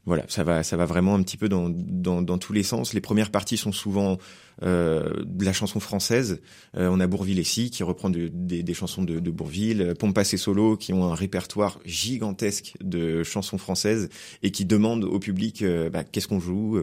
voilà, 0.06 0.24
ça 0.28 0.44
va, 0.44 0.62
ça 0.62 0.76
va 0.76 0.84
vraiment 0.84 1.14
un 1.14 1.22
petit 1.22 1.38
peu 1.38 1.48
dans, 1.48 2.38
tous 2.38 2.52
les 2.52 2.62
sens. 2.62 2.92
Les 2.92 3.00
premières 3.00 3.30
parties 3.30 3.56
sont 3.56 3.72
souvent 3.72 4.18
euh, 4.62 5.24
de 5.24 5.44
la 5.44 5.54
chanson 5.54 5.80
française. 5.80 6.42
Euh, 6.76 6.88
on 6.92 7.00
a 7.00 7.06
Bourville 7.06 7.38
ici 7.38 7.70
qui 7.70 7.82
reprend 7.82 8.10
des, 8.10 8.74
chansons 8.74 9.02
de, 9.02 9.18
de 9.18 9.30
Bourville, 9.30 9.94
Pompas 9.98 10.28
et 10.32 10.36
Solo 10.36 10.76
qui 10.76 10.92
ont 10.92 11.04
un 11.04 11.14
répertoire 11.14 11.80
gigantesque 11.86 12.74
de 12.82 13.22
chansons 13.22 13.56
françaises 13.56 14.10
et 14.42 14.50
qui 14.50 14.66
demandent 14.66 15.04
au 15.04 15.18
public 15.18 15.62
euh, 15.62 15.88
bah, 15.88 16.04
qu'est-ce 16.04 16.28
qu'on 16.28 16.40
joue 16.40 16.78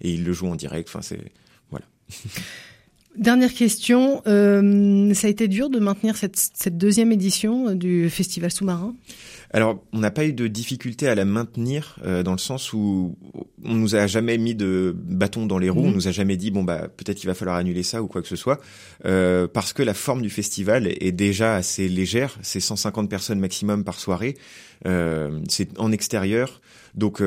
et 0.00 0.12
ils 0.12 0.24
le 0.24 0.32
jouent 0.32 0.48
en 0.48 0.56
direct. 0.56 0.88
Enfin, 0.88 1.02
c'est 1.02 1.20
voilà. 1.70 1.86
Dernière 3.16 3.52
question, 3.52 4.22
ça 4.24 5.26
a 5.26 5.30
été 5.30 5.48
dur 5.48 5.68
de 5.68 5.80
maintenir 5.80 6.16
cette 6.16 6.78
deuxième 6.78 7.10
édition 7.10 7.74
du 7.74 8.08
Festival 8.08 8.52
sous-marin? 8.52 8.94
Alors, 9.52 9.82
on 9.92 9.98
n'a 9.98 10.10
pas 10.10 10.24
eu 10.24 10.32
de 10.32 10.46
difficulté 10.46 11.08
à 11.08 11.14
la 11.14 11.24
maintenir 11.24 11.98
euh, 12.04 12.22
dans 12.22 12.32
le 12.32 12.38
sens 12.38 12.72
où 12.72 13.16
on 13.64 13.74
nous 13.74 13.96
a 13.96 14.06
jamais 14.06 14.38
mis 14.38 14.54
de 14.54 14.94
bâton 14.96 15.46
dans 15.46 15.58
les 15.58 15.68
roues, 15.70 15.84
on 15.84 15.88
mhm. 15.88 15.94
nous 15.94 16.08
a 16.08 16.12
jamais 16.12 16.36
dit 16.36 16.50
bon 16.50 16.62
bah 16.62 16.88
peut-être 16.88 17.18
qu'il 17.18 17.26
va 17.26 17.34
falloir 17.34 17.56
annuler 17.56 17.82
ça 17.82 18.02
ou 18.02 18.06
quoi 18.06 18.22
que 18.22 18.28
ce 18.28 18.36
soit, 18.36 18.60
euh, 19.06 19.48
parce 19.48 19.72
que 19.72 19.82
la 19.82 19.94
forme 19.94 20.22
du 20.22 20.30
festival 20.30 20.86
est 20.86 21.12
déjà 21.12 21.56
assez 21.56 21.88
légère, 21.88 22.38
c'est 22.42 22.60
150 22.60 23.10
personnes 23.10 23.40
maximum 23.40 23.82
par 23.82 23.98
soirée, 23.98 24.36
euh, 24.86 25.40
c'est 25.48 25.78
en 25.80 25.90
extérieur, 25.90 26.60
donc 26.94 27.20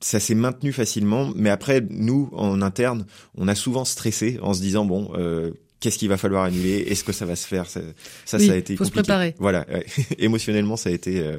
ça 0.00 0.20
s'est 0.20 0.34
maintenu 0.34 0.72
facilement, 0.72 1.32
mais 1.34 1.50
après, 1.50 1.82
nous, 1.90 2.30
en 2.32 2.62
interne, 2.62 3.06
on 3.36 3.48
a 3.48 3.54
souvent 3.54 3.84
stressé 3.84 4.38
en 4.42 4.54
se 4.54 4.60
disant, 4.60 4.84
bon, 4.84 5.10
euh, 5.16 5.52
qu'est-ce 5.80 5.98
qu'il 5.98 6.08
va 6.08 6.16
falloir 6.16 6.44
annuler 6.44 6.86
Est-ce 6.88 7.04
que 7.04 7.12
ça 7.12 7.26
va 7.26 7.36
se 7.36 7.46
faire 7.46 7.66
Ça, 7.68 7.80
ça, 8.24 8.38
ça 8.38 8.52
a 8.52 8.56
été 8.56 8.76
faut 8.76 8.84
compliqué. 8.84 9.00
se 9.00 9.04
préparer. 9.04 9.34
Voilà, 9.38 9.66
émotionnellement, 10.18 10.76
ça 10.76 10.90
a 10.90 10.92
été 10.92 11.20
euh, 11.20 11.38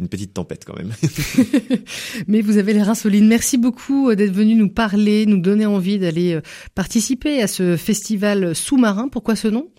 une 0.00 0.08
petite 0.08 0.34
tempête 0.34 0.64
quand 0.64 0.76
même. 0.76 0.92
Mais 2.26 2.40
vous 2.40 2.56
avez 2.58 2.72
les 2.72 2.82
reins 2.82 2.94
solides. 2.94 3.24
Merci 3.24 3.58
beaucoup 3.58 4.10
euh, 4.10 4.16
d'être 4.16 4.32
venu 4.32 4.54
nous 4.54 4.68
parler, 4.68 5.26
nous 5.26 5.38
donner 5.38 5.66
envie 5.66 5.98
d'aller 5.98 6.34
euh, 6.34 6.40
participer 6.74 7.42
à 7.42 7.46
ce 7.46 7.76
festival 7.76 8.54
sous-marin. 8.54 9.08
Pourquoi 9.08 9.36
ce 9.36 9.48
nom? 9.48 9.70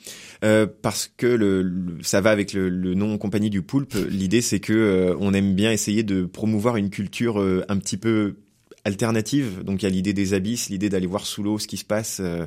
Euh, 0.43 0.67
parce 0.81 1.11
que 1.15 1.27
le, 1.27 1.97
ça 2.01 2.21
va 2.21 2.31
avec 2.31 2.53
le, 2.53 2.69
le, 2.69 2.93
nom 2.93 3.17
compagnie 3.17 3.49
du 3.49 3.61
poulpe. 3.61 3.95
L'idée, 4.09 4.41
c'est 4.41 4.59
que 4.59 5.15
on 5.19 5.33
aime 5.33 5.53
bien 5.53 5.71
essayer 5.71 6.03
de 6.03 6.25
promouvoir 6.25 6.77
une 6.77 6.89
culture 6.89 7.37
un 7.37 7.77
petit 7.77 7.97
peu 7.97 8.37
alternative. 8.83 9.63
Donc 9.63 9.81
il 9.81 9.85
y 9.85 9.88
a 9.88 9.91
l'idée 9.91 10.13
des 10.13 10.33
abysses, 10.33 10.69
l'idée 10.69 10.89
d'aller 10.89 11.07
voir 11.07 11.25
sous 11.25 11.43
l'eau 11.43 11.59
ce 11.59 11.67
qui 11.67 11.77
se 11.77 11.85
passe. 11.85 12.19
Euh, 12.19 12.45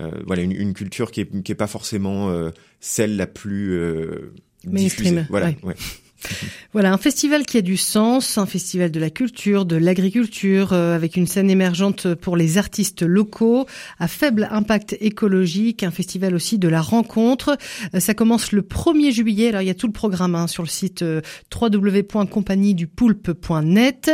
euh, 0.00 0.10
voilà, 0.26 0.42
une, 0.42 0.52
une, 0.52 0.74
culture 0.74 1.10
qui 1.10 1.20
est, 1.20 1.42
qui 1.42 1.52
est 1.52 1.56
pas 1.56 1.66
forcément 1.66 2.30
euh, 2.30 2.50
celle 2.80 3.16
la 3.16 3.26
plus 3.26 3.72
euh. 3.72 4.32
Ouais. 5.62 5.74
Voilà, 6.72 6.92
un 6.92 6.98
festival 6.98 7.44
qui 7.44 7.58
a 7.58 7.62
du 7.62 7.76
sens, 7.76 8.38
un 8.38 8.46
festival 8.46 8.90
de 8.90 8.98
la 8.98 9.10
culture, 9.10 9.66
de 9.66 9.76
l'agriculture, 9.76 10.72
euh, 10.72 10.96
avec 10.96 11.16
une 11.16 11.26
scène 11.26 11.50
émergente 11.50 12.14
pour 12.14 12.36
les 12.36 12.56
artistes 12.56 13.02
locaux, 13.02 13.66
à 13.98 14.08
faible 14.08 14.48
impact 14.50 14.96
écologique, 15.00 15.82
un 15.82 15.90
festival 15.90 16.34
aussi 16.34 16.58
de 16.58 16.68
la 16.68 16.80
rencontre. 16.80 17.58
Euh, 17.94 18.00
ça 18.00 18.14
commence 18.14 18.52
le 18.52 18.62
1er 18.62 19.12
juillet, 19.12 19.48
alors 19.48 19.60
il 19.62 19.66
y 19.66 19.70
a 19.70 19.74
tout 19.74 19.86
le 19.86 19.92
programme 19.92 20.34
hein, 20.34 20.46
sur 20.46 20.62
le 20.62 20.68
site 20.68 21.02
euh, 21.02 21.20
www.compagniedupoulpe.net. 21.54 24.10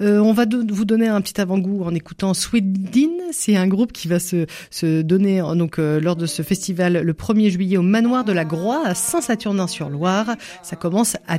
Euh, 0.00 0.18
on 0.18 0.32
va 0.32 0.44
vous 0.46 0.84
donner 0.84 1.08
un 1.08 1.20
petit 1.20 1.40
avant-goût 1.40 1.82
en 1.84 1.92
écoutant 1.94 2.34
Sweden, 2.34 3.10
c'est 3.30 3.56
un 3.56 3.68
groupe 3.68 3.92
qui 3.92 4.08
va 4.08 4.18
se, 4.18 4.46
se 4.70 5.02
donner 5.02 5.40
donc 5.56 5.76
lors 5.78 6.16
de 6.16 6.26
ce 6.26 6.42
festival 6.42 7.02
le 7.02 7.12
1er 7.12 7.50
juillet 7.50 7.76
au 7.76 7.82
manoir 7.82 8.24
de 8.24 8.32
la 8.32 8.44
Groix 8.44 8.84
à 8.86 8.94
Saint-Saturnin-sur-Loire. 8.94 10.36
Ça 10.62 10.76
commence 10.76 11.16
à 11.26 11.38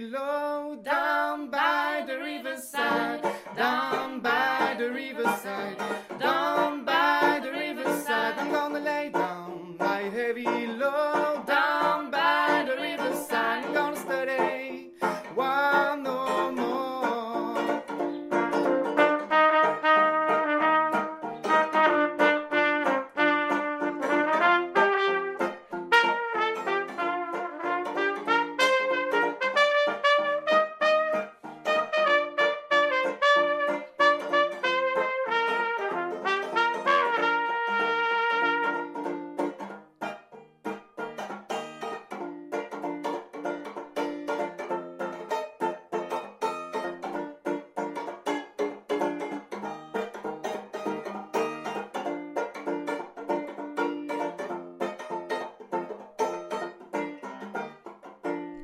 load 0.00 0.84
down 0.84 1.50
by 1.50 2.04
the 2.06 2.18
riverside, 2.18 3.22
down 3.56 4.20
by 4.20 4.74
the 4.78 4.90
riverside, 4.90 5.78
down 6.18 6.84
by 6.84 7.40
the 7.42 7.50
riverside. 7.50 8.38
I'm 8.38 8.50
gonna 8.50 8.80
lay 8.80 9.10
down 9.10 9.76
my 9.78 10.02
heavy 10.02 10.66
load 10.66 11.35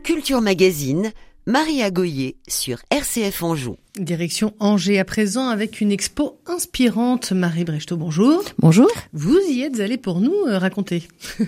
Culture 0.03 0.41
Magazine, 0.41 1.13
Maria 1.47 1.93
Goyer 1.93 2.37
sur 2.49 2.79
RCF 2.91 3.43
Anjou. 3.45 3.77
Direction 3.97 4.53
Angers 4.59 4.99
à 4.99 5.05
présent 5.05 5.49
avec 5.49 5.81
une 5.81 5.93
expo 5.93 6.41
inspirante. 6.47 7.31
Marie 7.31 7.63
Brechtot, 7.63 7.97
bonjour. 7.97 8.43
Bonjour. 8.59 8.89
Vous 9.13 9.39
y 9.49 9.63
êtes 9.63 9.79
allée 9.79 9.99
pour 9.99 10.21
nous 10.21 10.35
euh, 10.49 10.59
raconter. 10.59 11.07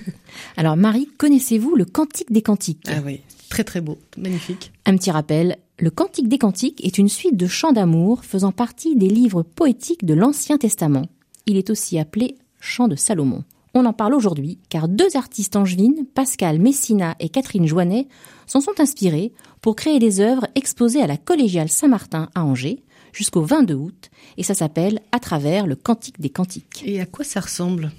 Alors 0.57 0.77
Marie, 0.77 1.09
connaissez-vous 1.19 1.75
le 1.75 1.85
Cantique 1.85 2.31
des 2.31 2.43
Cantiques? 2.43 2.87
Ah 2.87 3.03
oui, 3.05 3.23
très 3.49 3.65
très 3.65 3.81
beau, 3.81 3.99
magnifique. 4.17 4.71
Un 4.87 4.97
petit 4.97 5.11
rappel, 5.11 5.57
le 5.81 5.91
Cantique 5.91 6.29
des 6.29 6.39
Cantiques 6.39 6.85
est 6.85 6.99
une 6.99 7.09
suite 7.09 7.37
de 7.37 7.49
chants 7.49 7.73
d'amour 7.73 8.25
faisant 8.25 8.53
partie 8.53 8.95
des 8.95 9.09
livres 9.09 9.43
poétiques 9.43 10.05
de 10.05 10.15
l'Ancien 10.15 10.59
Testament. 10.59 11.07
Il 11.47 11.57
est 11.57 11.71
aussi 11.71 11.99
appelé 11.99 12.37
Chant 12.61 12.87
de 12.87 12.95
Salomon. 12.95 13.43
On 13.77 13.87
en 13.87 13.93
parle 13.93 14.15
aujourd'hui 14.15 14.61
car 14.69 14.87
deux 14.87 15.17
artistes 15.17 15.57
angevines, 15.57 16.07
Pascal 16.15 16.61
Messina 16.61 17.17
et 17.19 17.29
Catherine 17.29 17.67
Joannet, 17.67 18.07
s'en 18.47 18.61
sont 18.61 18.79
inspirés 18.79 19.33
pour 19.63 19.75
créer 19.75 19.99
des 19.99 20.21
œuvres 20.21 20.47
exposées 20.55 21.03
à 21.03 21.09
la 21.09 21.17
collégiale 21.17 21.69
Saint-Martin 21.69 22.29
à 22.37 22.45
Angers 22.45 22.85
jusqu'au 23.13 23.43
22 23.43 23.75
août 23.75 24.11
et 24.37 24.45
ça 24.45 24.55
s'appelle 24.55 25.01
À 25.11 25.19
travers 25.19 25.67
le 25.67 25.75
Cantique 25.75 26.21
des 26.21 26.31
Cantiques. 26.31 26.85
Et 26.87 27.01
à 27.01 27.07
quoi 27.07 27.25
ça 27.25 27.41
ressemble? 27.41 27.91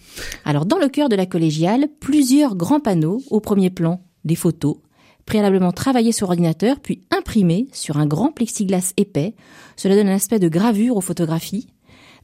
Alors 0.46 0.66
dans 0.66 0.78
le 0.78 0.88
cœur 0.88 1.10
de 1.10 1.16
la 1.18 1.26
collégiale, 1.26 1.90
plusieurs 2.00 2.56
grands 2.56 2.80
panneaux 2.80 3.22
au 3.30 3.42
premier 3.42 3.70
plan, 3.70 4.02
des 4.24 4.36
photos, 4.36 4.78
préalablement 5.26 5.74
travaillées 5.74 6.14
sur 6.14 6.30
ordinateur 6.30 6.80
puis 6.80 7.02
imprimées 7.12 7.68
sur 7.74 7.98
un 7.98 8.06
grand 8.06 8.32
plexiglas 8.32 8.94
épais. 8.96 9.36
Cela 9.76 9.96
donne 9.96 10.08
un 10.08 10.16
aspect 10.16 10.40
de 10.40 10.48
gravure 10.48 10.96
aux 10.96 11.02
photographies 11.02 11.68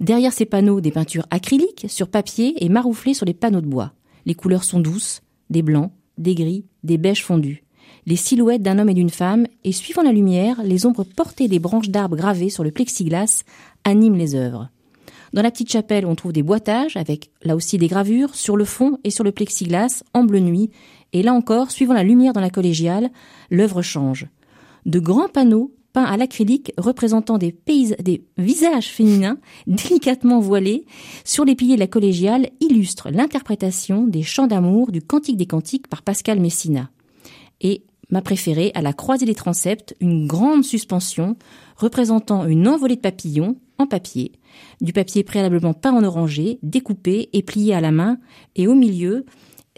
Derrière 0.01 0.33
ces 0.33 0.45
panneaux, 0.45 0.81
des 0.81 0.91
peintures 0.91 1.27
acryliques 1.29 1.85
sur 1.87 2.07
papier 2.07 2.55
et 2.65 2.69
marouflées 2.69 3.13
sur 3.13 3.27
les 3.27 3.35
panneaux 3.35 3.61
de 3.61 3.67
bois. 3.67 3.93
Les 4.25 4.33
couleurs 4.33 4.63
sont 4.63 4.79
douces, 4.79 5.21
des 5.51 5.61
blancs, 5.61 5.91
des 6.17 6.33
gris, 6.33 6.65
des 6.83 6.97
beiges 6.97 7.23
fondus. 7.23 7.63
les 8.07 8.15
silhouettes 8.15 8.63
d'un 8.63 8.79
homme 8.79 8.89
et 8.89 8.95
d'une 8.95 9.11
femme, 9.11 9.45
et 9.63 9.71
suivant 9.71 10.01
la 10.01 10.11
lumière, 10.11 10.63
les 10.63 10.87
ombres 10.87 11.03
portées 11.03 11.47
des 11.47 11.59
branches 11.59 11.89
d'arbres 11.89 12.15
gravées 12.15 12.49
sur 12.49 12.63
le 12.63 12.71
plexiglas 12.71 13.43
animent 13.83 14.17
les 14.17 14.33
œuvres. 14.33 14.69
Dans 15.33 15.43
la 15.43 15.51
petite 15.51 15.71
chapelle, 15.71 16.07
on 16.07 16.15
trouve 16.15 16.33
des 16.33 16.41
boîtages 16.41 16.97
avec 16.97 17.29
là 17.43 17.55
aussi 17.55 17.77
des 17.77 17.87
gravures 17.87 18.33
sur 18.33 18.57
le 18.57 18.65
fond 18.65 18.97
et 19.03 19.11
sur 19.11 19.23
le 19.23 19.31
plexiglas 19.31 20.03
en 20.15 20.23
bleu 20.23 20.39
nuit. 20.39 20.71
Et 21.13 21.21
là 21.21 21.33
encore, 21.33 21.69
suivant 21.69 21.93
la 21.93 22.03
lumière 22.03 22.33
dans 22.33 22.41
la 22.41 22.49
collégiale, 22.49 23.11
l'œuvre 23.51 23.83
change. 23.83 24.27
De 24.87 24.99
grands 24.99 25.29
panneaux 25.29 25.71
peints 25.93 26.03
à 26.03 26.17
l'acrylique 26.17 26.73
représentant 26.77 27.37
des, 27.37 27.55
des 27.99 28.23
visages 28.37 28.87
féminins 28.87 29.37
délicatement 29.67 30.39
voilés 30.39 30.85
sur 31.23 31.45
les 31.45 31.55
piliers 31.55 31.75
de 31.75 31.79
la 31.79 31.87
collégiale 31.87 32.49
illustrent 32.59 33.09
l'interprétation 33.09 34.07
des 34.07 34.23
chants 34.23 34.47
d'amour 34.47 34.91
du 34.91 35.01
Cantique 35.01 35.37
des 35.37 35.45
Cantiques 35.45 35.87
par 35.87 36.01
Pascal 36.01 36.39
Messina. 36.39 36.89
Et 37.61 37.83
ma 38.09 38.21
préférée, 38.21 38.71
à 38.73 38.81
la 38.81 38.93
croisée 38.93 39.25
des 39.25 39.35
transepts, 39.35 39.95
une 39.99 40.27
grande 40.27 40.63
suspension 40.63 41.37
représentant 41.77 42.45
une 42.45 42.67
envolée 42.67 42.95
de 42.95 43.01
papillons 43.01 43.57
en 43.77 43.87
papier, 43.87 44.33
du 44.79 44.93
papier 44.93 45.23
préalablement 45.23 45.73
peint 45.73 45.93
en 45.93 46.03
orangé, 46.03 46.59
découpé 46.61 47.29
et 47.33 47.41
plié 47.41 47.73
à 47.73 47.81
la 47.81 47.91
main, 47.91 48.17
et 48.55 48.67
au 48.67 48.75
milieu, 48.75 49.25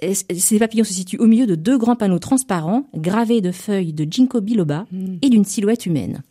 ces 0.02 0.60
papillons 0.60 0.84
se 0.84 0.94
situent 0.94 1.20
au 1.20 1.28
milieu 1.28 1.46
de 1.46 1.56
deux 1.56 1.78
grands 1.78 1.96
panneaux 1.96 2.20
transparents 2.20 2.90
gravés 2.96 3.42
de 3.42 3.52
feuilles 3.52 3.94
de 3.94 4.06
ginkgo 4.10 4.42
biloba 4.42 4.86
hmm. 4.92 5.18
et 5.22 5.30
d'une 5.30 5.46
silhouette 5.46 5.86
humaine. 5.86 6.24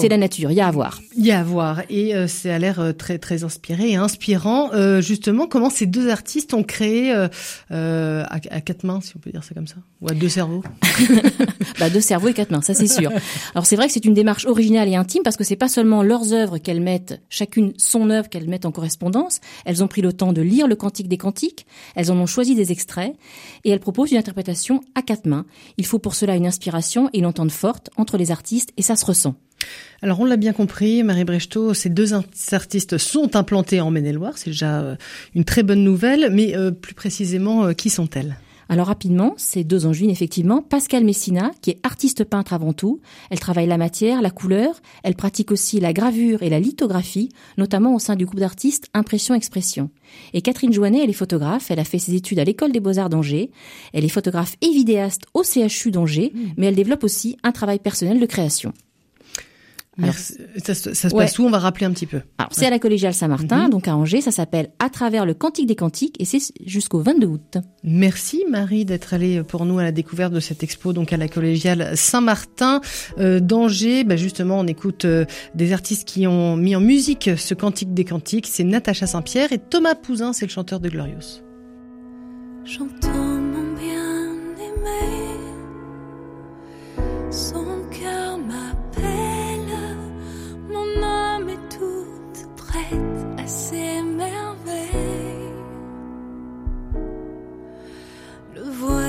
C'est 0.00 0.08
la 0.08 0.16
nature, 0.16 0.50
il 0.50 0.54
y 0.54 0.60
a 0.60 0.66
à 0.66 0.70
voir. 0.70 1.00
Il 1.16 1.24
y 1.24 1.30
a 1.30 1.40
à 1.40 1.44
voir 1.44 1.82
et 1.88 2.14
euh, 2.14 2.26
c'est 2.26 2.50
à 2.50 2.58
l'air 2.58 2.80
euh, 2.80 2.92
très 2.92 3.18
très 3.18 3.44
inspiré 3.44 3.90
et 3.90 3.96
inspirant. 3.96 4.70
Euh, 4.72 5.00
justement, 5.00 5.46
comment 5.46 5.70
ces 5.70 5.86
deux 5.86 6.10
artistes 6.10 6.54
ont 6.54 6.62
créé 6.62 7.12
à, 7.12 7.28
à, 7.70 8.60
quatre 8.60 8.84
mains, 8.84 9.00
si 9.00 9.16
on 9.16 9.20
peut 9.20 9.30
dire 9.30 9.44
ça 9.44 9.54
comme 9.54 9.66
ça, 9.66 9.76
ou 10.00 10.08
à 10.08 10.14
deux 10.14 10.28
cerveaux 10.28 10.62
Bah 11.78 11.90
deux 11.90 12.00
cerveaux 12.00 12.28
et 12.28 12.34
quatre 12.34 12.50
mains, 12.50 12.62
ça 12.62 12.74
c'est 12.74 12.86
sûr. 12.86 13.10
Alors 13.54 13.66
c'est 13.66 13.76
vrai 13.76 13.86
que 13.86 13.92
c'est 13.92 14.04
une 14.04 14.14
démarche 14.14 14.46
originale 14.46 14.88
et 14.88 14.96
intime 14.96 15.22
parce 15.22 15.36
que 15.36 15.44
c'est 15.44 15.56
pas 15.56 15.68
seulement 15.68 16.02
leurs 16.02 16.32
œuvres 16.32 16.58
qu'elles 16.58 16.80
mettent, 16.80 17.20
chacune 17.28 17.72
son 17.76 18.10
œuvre 18.10 18.28
qu'elles 18.28 18.48
mettent 18.48 18.66
en 18.66 18.72
correspondance. 18.72 19.40
Elles 19.64 19.84
ont 19.84 19.88
pris 19.88 20.02
le 20.02 20.12
temps 20.12 20.32
de 20.32 20.42
lire 20.42 20.66
le 20.66 20.76
Cantique 20.76 21.08
des 21.08 21.18
Cantiques, 21.18 21.66
elles 21.94 22.10
en 22.10 22.16
ont 22.16 22.26
choisi 22.26 22.54
des 22.54 22.72
extraits 22.72 23.14
et 23.64 23.70
elles 23.70 23.80
proposent 23.80 24.12
une 24.12 24.18
interprétation 24.18 24.80
à 24.94 25.02
quatre 25.02 25.26
mains. 25.26 25.46
Il 25.76 25.86
faut 25.86 25.98
pour 25.98 26.14
cela 26.14 26.36
une 26.36 26.46
inspiration 26.46 27.10
et 27.12 27.18
une 27.18 27.26
entente 27.26 27.52
forte 27.52 27.90
entre 27.96 28.16
les 28.16 28.30
artistes 28.30 28.72
et 28.76 28.82
ça 28.82 28.96
se 28.96 29.04
ressent. 29.04 29.34
Alors 30.02 30.20
on 30.20 30.24
l'a 30.24 30.36
bien 30.36 30.52
compris, 30.52 31.02
Marie 31.02 31.24
Brechtot, 31.24 31.74
ces 31.74 31.88
deux 31.88 32.12
artistes 32.52 32.98
sont 32.98 33.34
implantés 33.34 33.80
en 33.80 33.90
Maine-et-Loire, 33.90 34.36
c'est 34.36 34.50
déjà 34.50 34.80
euh, 34.80 34.96
une 35.34 35.44
très 35.44 35.62
bonne 35.62 35.82
nouvelle, 35.82 36.28
mais 36.32 36.56
euh, 36.56 36.70
plus 36.70 36.94
précisément, 36.94 37.64
euh, 37.64 37.72
qui 37.72 37.88
sont-elles? 37.88 38.36
Alors 38.68 38.88
rapidement, 38.88 39.34
ces 39.36 39.62
deux 39.62 39.86
angevines, 39.86 40.10
effectivement, 40.10 40.60
Pascal 40.60 41.04
Messina, 41.04 41.52
qui 41.62 41.70
est 41.70 41.78
artiste 41.84 42.24
peintre 42.24 42.52
avant 42.52 42.72
tout, 42.72 43.00
elle 43.30 43.38
travaille 43.38 43.68
la 43.68 43.78
matière, 43.78 44.22
la 44.22 44.30
couleur, 44.30 44.80
elle 45.04 45.14
pratique 45.14 45.52
aussi 45.52 45.78
la 45.78 45.92
gravure 45.92 46.42
et 46.42 46.50
la 46.50 46.58
lithographie, 46.58 47.28
notamment 47.58 47.94
au 47.94 48.00
sein 48.00 48.16
du 48.16 48.26
groupe 48.26 48.40
d'artistes 48.40 48.88
Impression-Expression. 48.92 49.90
Et 50.34 50.42
Catherine 50.42 50.72
Joannet, 50.72 51.04
elle 51.04 51.10
est 51.10 51.14
photographe, 51.14 51.70
elle 51.70 51.78
a 51.78 51.84
fait 51.84 52.00
ses 52.00 52.14
études 52.14 52.40
à 52.40 52.44
l'école 52.44 52.72
des 52.72 52.80
beaux-arts 52.80 53.10
d'Angers, 53.10 53.50
elle 53.92 54.04
est 54.04 54.08
photographe 54.08 54.56
et 54.60 54.70
vidéaste 54.70 55.26
au 55.32 55.44
CHU 55.44 55.92
d'Angers, 55.92 56.32
mmh. 56.34 56.40
mais 56.56 56.66
elle 56.66 56.74
développe 56.74 57.04
aussi 57.04 57.36
un 57.44 57.52
travail 57.52 57.78
personnel 57.78 58.18
de 58.18 58.26
création. 58.26 58.72
Alors, 60.02 60.14
ça, 60.14 60.74
se 60.74 61.14
passe 61.14 61.38
où? 61.38 61.44
On 61.44 61.50
va 61.50 61.58
rappeler 61.58 61.86
un 61.86 61.90
petit 61.90 62.06
peu. 62.06 62.20
Alors, 62.38 62.50
c'est 62.52 62.66
à 62.66 62.70
la 62.70 62.78
collégiale 62.78 63.14
Saint-Martin, 63.14 63.64
mhm. 63.64 63.70
donc 63.70 63.88
à 63.88 63.96
Angers. 63.96 64.20
Ça 64.20 64.30
s'appelle 64.30 64.70
À 64.78 64.90
travers 64.90 65.24
le 65.24 65.32
Cantique 65.32 65.66
des 65.66 65.76
Cantiques 65.76 66.16
et 66.20 66.24
c'est 66.24 66.38
jusqu'au 66.64 67.00
22 67.00 67.26
août. 67.26 67.58
Merci 67.82 68.44
Marie 68.50 68.84
d'être 68.84 69.14
allée 69.14 69.42
pour 69.42 69.64
nous 69.64 69.78
à 69.78 69.84
la 69.84 69.92
découverte 69.92 70.32
de 70.32 70.40
cette 70.40 70.62
expo, 70.62 70.92
donc 70.92 71.12
à 71.12 71.16
la 71.16 71.28
collégiale 71.28 71.96
Saint-Martin 71.96 72.80
euh, 73.18 73.40
d'Angers. 73.40 74.04
Bah, 74.04 74.16
justement, 74.16 74.58
on 74.58 74.66
écoute 74.66 75.06
euh, 75.06 75.24
des 75.54 75.72
artistes 75.72 76.06
qui 76.06 76.26
ont 76.26 76.56
mis 76.56 76.76
en 76.76 76.80
musique 76.80 77.30
ce 77.36 77.54
Cantique 77.54 77.94
des 77.94 78.04
Cantiques. 78.04 78.46
C'est 78.46 78.64
Natacha 78.64 79.06
Saint-Pierre 79.06 79.52
et 79.52 79.58
Thomas 79.58 79.94
Pouzin, 79.94 80.32
c'est 80.32 80.46
le 80.46 80.50
chanteur 80.50 80.80
de 80.80 80.90
Glorious. 80.90 81.42
J'entends 82.64 83.08
mon 83.08 83.74
bien 83.74 84.34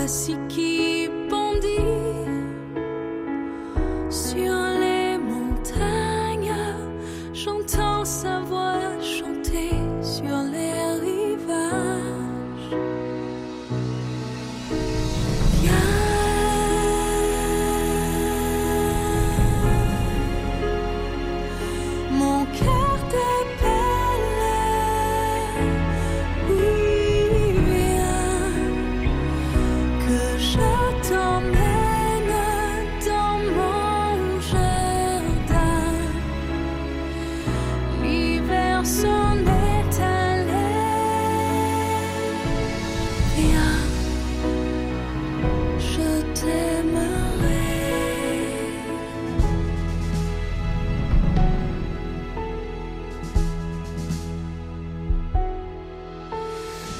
voici 0.07 0.37
qui 0.47 0.96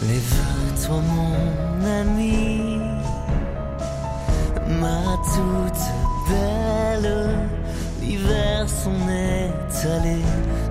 Lève-toi 0.04 1.02
mon 1.16 1.84
ami, 2.02 2.80
ma 4.80 5.18
toute 5.34 5.84
belle. 6.30 7.30
L'hiver 8.00 8.70
s'en 8.70 9.10
est 9.10 9.88
allé, 9.88 10.22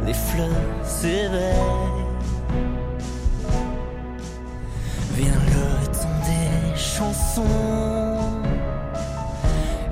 les 0.07 0.15
fleurs 0.15 0.49
s'éveillent. 0.85 2.07
Viens 5.17 5.33
le 5.33 5.87
temps 5.87 6.21
des 6.25 6.79
chansons 6.79 7.43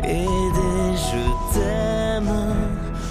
et 0.04 0.26
des 0.58 0.96
je 1.08 1.54
t'aime. 1.54 2.34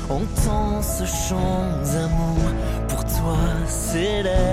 Entends 0.10 0.82
ce 0.82 1.06
chant 1.06 1.68
d'amour 1.92 2.40
pour 2.88 3.04
toi 3.04 3.38
célèbre. 3.68 4.53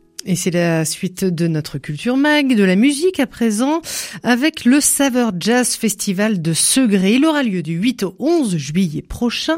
Et 0.25 0.35
c'est 0.35 0.51
la 0.51 0.85
suite 0.85 1.25
de 1.25 1.47
notre 1.47 1.79
culture 1.79 2.15
mag, 2.15 2.55
de 2.55 2.63
la 2.63 2.75
musique 2.75 3.19
à 3.19 3.25
présent, 3.25 3.81
avec 4.21 4.65
le 4.65 4.79
Saveur 4.79 5.31
Jazz 5.39 5.75
Festival 5.75 6.41
de 6.41 6.53
Segré. 6.53 7.15
Il 7.15 7.25
aura 7.25 7.41
lieu 7.41 7.63
du 7.63 7.73
8 7.73 8.03
au 8.03 8.15
11 8.19 8.55
juillet 8.55 9.01
prochain. 9.01 9.57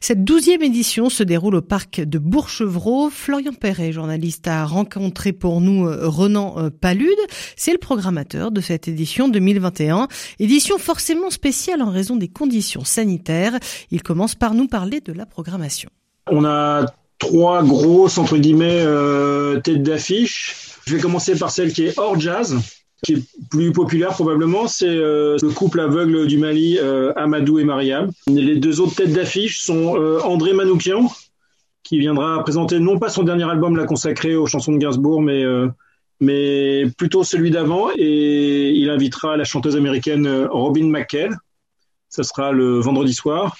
Cette 0.00 0.22
douzième 0.22 0.62
édition 0.62 1.08
se 1.08 1.22
déroule 1.22 1.54
au 1.54 1.62
parc 1.62 2.00
de 2.00 2.18
Bourchevreau. 2.18 3.08
Florian 3.08 3.54
Perret, 3.54 3.92
journaliste, 3.92 4.48
a 4.48 4.66
rencontré 4.66 5.32
pour 5.32 5.62
nous 5.62 5.86
euh, 5.86 6.06
Renan 6.08 6.56
euh, 6.58 6.68
Palude. 6.68 7.08
C'est 7.56 7.72
le 7.72 7.78
programmateur 7.78 8.50
de 8.50 8.60
cette 8.60 8.88
édition 8.88 9.28
2021. 9.28 10.08
Édition 10.38 10.76
forcément 10.76 11.30
spéciale 11.30 11.80
en 11.80 11.90
raison 11.90 12.16
des 12.16 12.28
conditions 12.28 12.84
sanitaires. 12.84 13.58
Il 13.90 14.02
commence 14.02 14.34
par 14.34 14.52
nous 14.52 14.68
parler 14.68 15.00
de 15.00 15.12
la 15.12 15.24
programmation. 15.24 15.88
On 16.30 16.44
a 16.44 16.84
trois 17.22 17.62
grosses 17.62 18.18
entre 18.18 18.36
guillemets 18.36 18.82
euh, 18.84 19.60
têtes 19.60 19.84
d'affiche. 19.84 20.56
Je 20.86 20.96
vais 20.96 21.00
commencer 21.00 21.38
par 21.38 21.52
celle 21.52 21.72
qui 21.72 21.84
est 21.84 21.96
hors 21.96 22.18
jazz, 22.18 22.58
qui 23.04 23.12
est 23.12 23.22
plus 23.48 23.70
populaire 23.70 24.10
probablement. 24.10 24.66
C'est 24.66 24.88
euh, 24.88 25.36
le 25.40 25.50
couple 25.50 25.78
aveugle 25.78 26.26
du 26.26 26.36
Mali, 26.36 26.78
euh, 26.80 27.12
Amadou 27.14 27.60
et 27.60 27.64
Mariam. 27.64 28.10
Les 28.26 28.56
deux 28.56 28.80
autres 28.80 28.96
têtes 28.96 29.12
d'affiche 29.12 29.62
sont 29.62 29.94
André 30.24 30.52
Manoukian, 30.52 31.08
qui 31.84 32.00
viendra 32.00 32.42
présenter 32.42 32.80
non 32.80 32.98
pas 32.98 33.08
son 33.08 33.22
dernier 33.22 33.48
album 33.48 33.76
là 33.76 33.84
consacré 33.84 34.34
aux 34.34 34.46
chansons 34.46 34.72
de 34.72 34.78
Gainsbourg, 34.78 35.22
mais 35.22 35.44
mais 36.18 36.86
plutôt 36.98 37.22
celui 37.22 37.52
d'avant. 37.52 37.90
Et 37.96 38.70
il 38.70 38.90
invitera 38.90 39.36
la 39.36 39.44
chanteuse 39.44 39.76
américaine 39.76 40.48
Robin 40.50 40.88
McKell. 40.88 41.36
Ça 42.08 42.24
sera 42.24 42.50
le 42.50 42.80
vendredi 42.80 43.14
soir. 43.14 43.56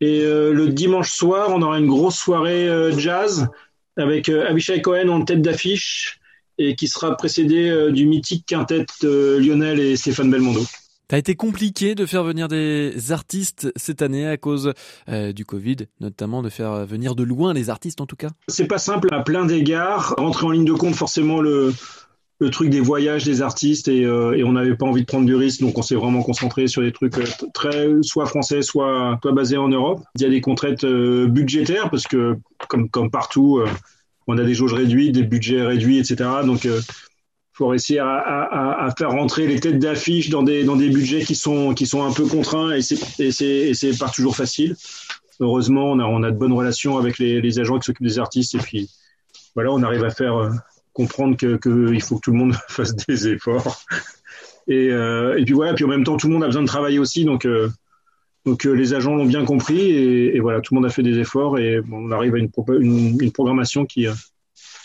Et 0.00 0.22
euh, 0.22 0.52
le 0.52 0.68
dimanche 0.68 1.10
soir, 1.10 1.50
on 1.50 1.62
aura 1.62 1.78
une 1.78 1.86
grosse 1.86 2.16
soirée 2.16 2.68
euh, 2.68 2.96
jazz 2.98 3.48
avec 3.96 4.28
euh, 4.28 4.48
Abishai 4.48 4.82
Cohen 4.82 5.08
en 5.08 5.24
tête 5.24 5.40
d'affiche 5.40 6.20
et 6.58 6.74
qui 6.74 6.88
sera 6.88 7.16
précédé 7.16 7.90
du 7.92 8.06
mythique 8.06 8.46
quintet 8.46 8.86
Lionel 9.02 9.78
et 9.78 9.94
Stéphane 9.94 10.30
Belmondo. 10.30 10.62
Ça 10.62 11.16
a 11.16 11.18
été 11.18 11.34
compliqué 11.34 11.94
de 11.94 12.06
faire 12.06 12.24
venir 12.24 12.48
des 12.48 13.12
artistes 13.12 13.70
cette 13.76 14.00
année 14.00 14.26
à 14.26 14.38
cause 14.38 14.72
du 15.06 15.44
Covid, 15.44 15.76
notamment 16.00 16.42
de 16.42 16.48
faire 16.48 16.86
venir 16.86 17.14
de 17.14 17.24
loin 17.24 17.52
les 17.52 17.68
artistes 17.68 18.00
en 18.00 18.06
tout 18.06 18.16
cas? 18.16 18.30
C'est 18.48 18.68
pas 18.68 18.78
simple 18.78 19.08
à 19.12 19.20
plein 19.20 19.44
d'égards. 19.44 20.14
Rentrer 20.16 20.46
en 20.46 20.50
ligne 20.50 20.64
de 20.64 20.72
compte 20.72 20.94
forcément 20.94 21.42
le, 21.42 21.74
le 22.38 22.50
truc 22.50 22.68
des 22.68 22.80
voyages 22.80 23.24
des 23.24 23.40
artistes 23.40 23.88
et, 23.88 24.04
euh, 24.04 24.36
et 24.36 24.44
on 24.44 24.52
n'avait 24.52 24.76
pas 24.76 24.86
envie 24.86 25.00
de 25.02 25.06
prendre 25.06 25.24
du 25.24 25.34
risque, 25.34 25.60
donc 25.60 25.78
on 25.78 25.82
s'est 25.82 25.94
vraiment 25.94 26.22
concentré 26.22 26.66
sur 26.66 26.82
des 26.82 26.92
trucs 26.92 27.16
euh, 27.18 27.24
très 27.54 27.88
soit 28.02 28.26
français, 28.26 28.60
soit, 28.60 29.18
soit 29.22 29.32
basés 29.32 29.56
en 29.56 29.68
Europe. 29.68 30.02
Il 30.16 30.22
y 30.22 30.26
a 30.26 30.28
des 30.28 30.42
contraintes 30.42 30.84
euh, 30.84 31.26
budgétaires 31.28 31.88
parce 31.88 32.06
que 32.06 32.36
comme, 32.68 32.90
comme 32.90 33.10
partout, 33.10 33.62
on 34.26 34.36
a 34.36 34.44
des 34.44 34.54
jauges 34.54 34.74
réduites, 34.74 35.14
des 35.14 35.22
budgets 35.22 35.62
réduits, 35.62 35.98
etc. 35.98 36.28
Donc 36.44 36.64
il 36.64 36.82
faut 37.54 37.68
réussir 37.68 38.04
à, 38.04 38.18
à, 38.18 38.86
à, 38.86 38.90
faire 38.96 39.12
rentrer 39.12 39.46
les 39.46 39.58
têtes 39.58 39.78
d'affiche 39.78 40.28
dans 40.28 40.42
des, 40.42 40.64
dans 40.64 40.76
des 40.76 40.90
budgets 40.90 41.22
qui 41.22 41.34
sont, 41.34 41.72
qui 41.72 41.86
sont 41.86 42.02
un 42.02 42.12
peu 42.12 42.26
contraints 42.26 42.72
et 42.72 42.82
c'est 42.82 43.98
pas 43.98 44.10
toujours 44.10 44.36
facile. 44.36 44.76
Heureusement, 45.40 45.92
on 45.92 45.98
a, 46.00 46.04
on 46.04 46.22
a 46.22 46.30
de 46.30 46.36
bonnes 46.36 46.52
relations 46.52 46.98
avec 46.98 47.18
les, 47.18 47.40
les 47.40 47.58
agents 47.60 47.78
qui 47.78 47.86
s'occupent 47.86 48.06
des 48.06 48.18
artistes 48.18 48.54
et 48.54 48.58
puis 48.58 48.90
voilà, 49.54 49.72
on 49.72 49.82
arrive 49.82 50.04
à 50.04 50.10
faire 50.10 50.50
comprendre 50.96 51.36
que, 51.36 51.56
que, 51.56 51.98
faut 52.00 52.16
que 52.16 52.20
tout 52.22 52.32
le 52.32 52.38
monde 52.38 52.54
fasse 52.68 52.96
des 52.96 53.28
efforts. 53.28 53.82
Et, 54.66 54.88
euh, 54.90 55.38
et 55.38 55.44
puis 55.44 55.52
voilà, 55.52 55.74
puis 55.74 55.84
en 55.84 55.88
même 55.88 56.04
temps, 56.04 56.16
tout 56.16 56.26
le 56.26 56.32
monde 56.32 56.42
a 56.42 56.46
besoin 56.46 56.62
de 56.62 56.66
travailler 56.66 56.98
aussi, 56.98 57.24
donc 57.24 57.44
euh, 57.44 57.68
donc 58.46 58.66
euh, 58.66 58.72
les 58.72 58.94
agents 58.94 59.14
l'ont 59.14 59.26
bien 59.26 59.44
compris 59.44 59.90
et, 59.90 60.40
voilà, 60.40 60.60
tout 60.60 60.74
le 60.74 60.80
monde 60.80 60.86
a 60.86 60.92
fait 60.92 61.02
des 61.02 61.18
efforts 61.18 61.58
et 61.58 61.80
on 61.92 62.10
arrive 62.10 62.34
à 62.34 62.38
une, 62.38 62.50
une, 62.80 63.18
une 63.20 63.32
programmation 63.32 63.84
qui, 63.84 64.06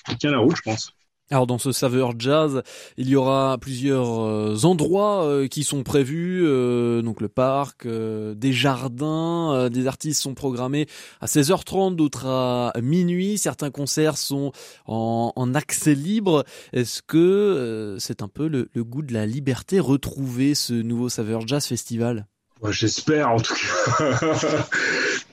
qui 0.07 0.17
tient 0.17 0.31
la 0.31 0.39
route, 0.39 0.57
je 0.57 0.61
pense. 0.61 0.93
Alors 1.31 1.47
dans 1.47 1.57
ce 1.57 1.71
saveur 1.71 2.13
jazz, 2.19 2.61
il 2.97 3.07
y 3.07 3.15
aura 3.15 3.57
plusieurs 3.57 4.19
euh, 4.19 4.65
endroits 4.65 5.23
euh, 5.23 5.47
qui 5.47 5.63
sont 5.63 5.81
prévus, 5.81 6.41
euh, 6.43 7.01
donc 7.01 7.21
le 7.21 7.29
parc, 7.29 7.87
des 7.87 8.51
jardins, 8.51 9.69
des 9.69 9.87
artistes 9.87 10.21
sont 10.21 10.33
programmés 10.33 10.87
à 11.21 11.27
16h30, 11.27 11.95
d'autres 11.95 12.25
à 12.27 12.73
minuit, 12.81 13.37
certains 13.37 13.71
concerts 13.71 14.17
sont 14.17 14.51
en, 14.85 15.31
en 15.33 15.55
accès 15.55 15.95
libre. 15.95 16.43
Est-ce 16.73 17.01
que 17.01 17.95
c'est 17.97 18.21
un 18.21 18.27
peu 18.27 18.49
le, 18.49 18.67
le, 18.73 18.83
goût 18.83 19.01
de 19.01 19.13
la 19.13 19.25
liberté 19.25 19.79
retrouver 19.79 20.53
ce 20.53 20.73
nouveau 20.73 21.07
saveur 21.07 21.47
jazz 21.47 21.65
festival? 21.65 22.27
J'espère 22.69 23.31
en 23.31 23.39
tout 23.39 23.53
cas. 23.55 24.19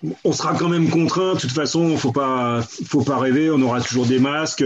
on 0.24 0.32
sera 0.32 0.54
quand 0.54 0.68
même 0.68 0.88
contraint. 0.88 1.34
De 1.34 1.40
toute 1.40 1.52
façon, 1.52 1.96
faut 1.96 2.12
pas, 2.12 2.62
faut 2.62 3.02
pas 3.02 3.18
rêver. 3.18 3.50
On 3.50 3.60
aura 3.60 3.80
toujours 3.80 4.06
des 4.06 4.20
masques 4.20 4.64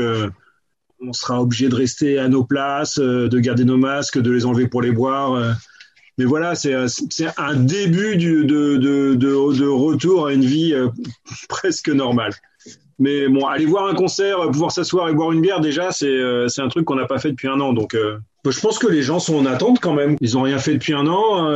on 1.06 1.12
sera 1.12 1.40
obligé 1.40 1.68
de 1.68 1.74
rester 1.74 2.18
à 2.18 2.28
nos 2.28 2.44
places, 2.44 2.98
euh, 2.98 3.28
de 3.28 3.38
garder 3.38 3.64
nos 3.64 3.76
masques, 3.76 4.18
de 4.18 4.30
les 4.30 4.46
enlever 4.46 4.68
pour 4.68 4.82
les 4.82 4.92
boire. 4.92 5.34
Euh. 5.34 5.52
Mais 6.18 6.24
voilà, 6.24 6.54
c'est 6.54 6.74
un 6.74 7.54
début 7.56 8.16
du, 8.16 8.44
de, 8.44 8.76
de, 8.76 9.14
de, 9.14 9.66
retour 9.66 10.26
à 10.26 10.32
une 10.32 10.44
vie 10.44 10.74
euh, 10.74 10.88
presque 11.48 11.88
normale. 11.88 12.32
Mais 12.98 13.28
bon, 13.28 13.46
aller 13.46 13.64
voir 13.64 13.88
un 13.88 13.94
concert, 13.94 14.38
pouvoir 14.50 14.70
s'asseoir 14.70 15.08
et 15.08 15.14
boire 15.14 15.32
une 15.32 15.40
bière, 15.40 15.60
déjà, 15.60 15.90
c'est 15.90 16.60
un 16.60 16.68
truc 16.68 16.84
qu'on 16.84 16.94
n'a 16.94 17.06
pas 17.06 17.18
fait 17.18 17.30
depuis 17.30 17.48
un 17.48 17.58
an. 17.58 17.72
Donc, 17.72 17.96
je 17.96 18.60
pense 18.60 18.78
que 18.78 18.86
les 18.86 19.02
gens 19.02 19.18
sont 19.18 19.34
en 19.34 19.46
attente 19.46 19.80
quand 19.80 19.94
même. 19.94 20.16
Ils 20.20 20.34
n'ont 20.34 20.42
rien 20.42 20.58
fait 20.58 20.74
depuis 20.74 20.92
un 20.92 21.08
an, 21.08 21.48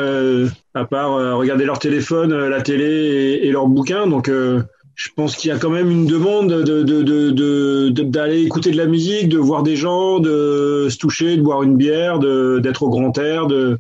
à 0.74 0.84
part 0.86 1.36
regarder 1.36 1.64
leur 1.64 1.78
téléphone, 1.78 2.34
la 2.34 2.62
télé 2.62 2.86
et, 2.86 3.46
et 3.46 3.52
leurs 3.52 3.68
bouquins. 3.68 4.08
Donc, 4.08 4.28
je 4.96 5.10
pense 5.14 5.36
qu'il 5.36 5.50
y 5.50 5.52
a 5.52 5.58
quand 5.58 5.68
même 5.68 5.90
une 5.90 6.06
demande 6.06 6.48
de, 6.48 7.90
d'aller 7.90 8.42
écouter 8.42 8.70
de 8.70 8.78
la 8.78 8.86
musique, 8.86 9.28
de 9.28 9.36
voir 9.36 9.62
des 9.62 9.76
gens, 9.76 10.20
de 10.20 10.88
se 10.90 10.96
toucher, 10.96 11.36
de 11.36 11.42
boire 11.42 11.62
une 11.62 11.76
bière, 11.76 12.18
d'être 12.18 12.82
au 12.82 12.88
grand 12.88 13.16
air, 13.18 13.46
de, 13.46 13.78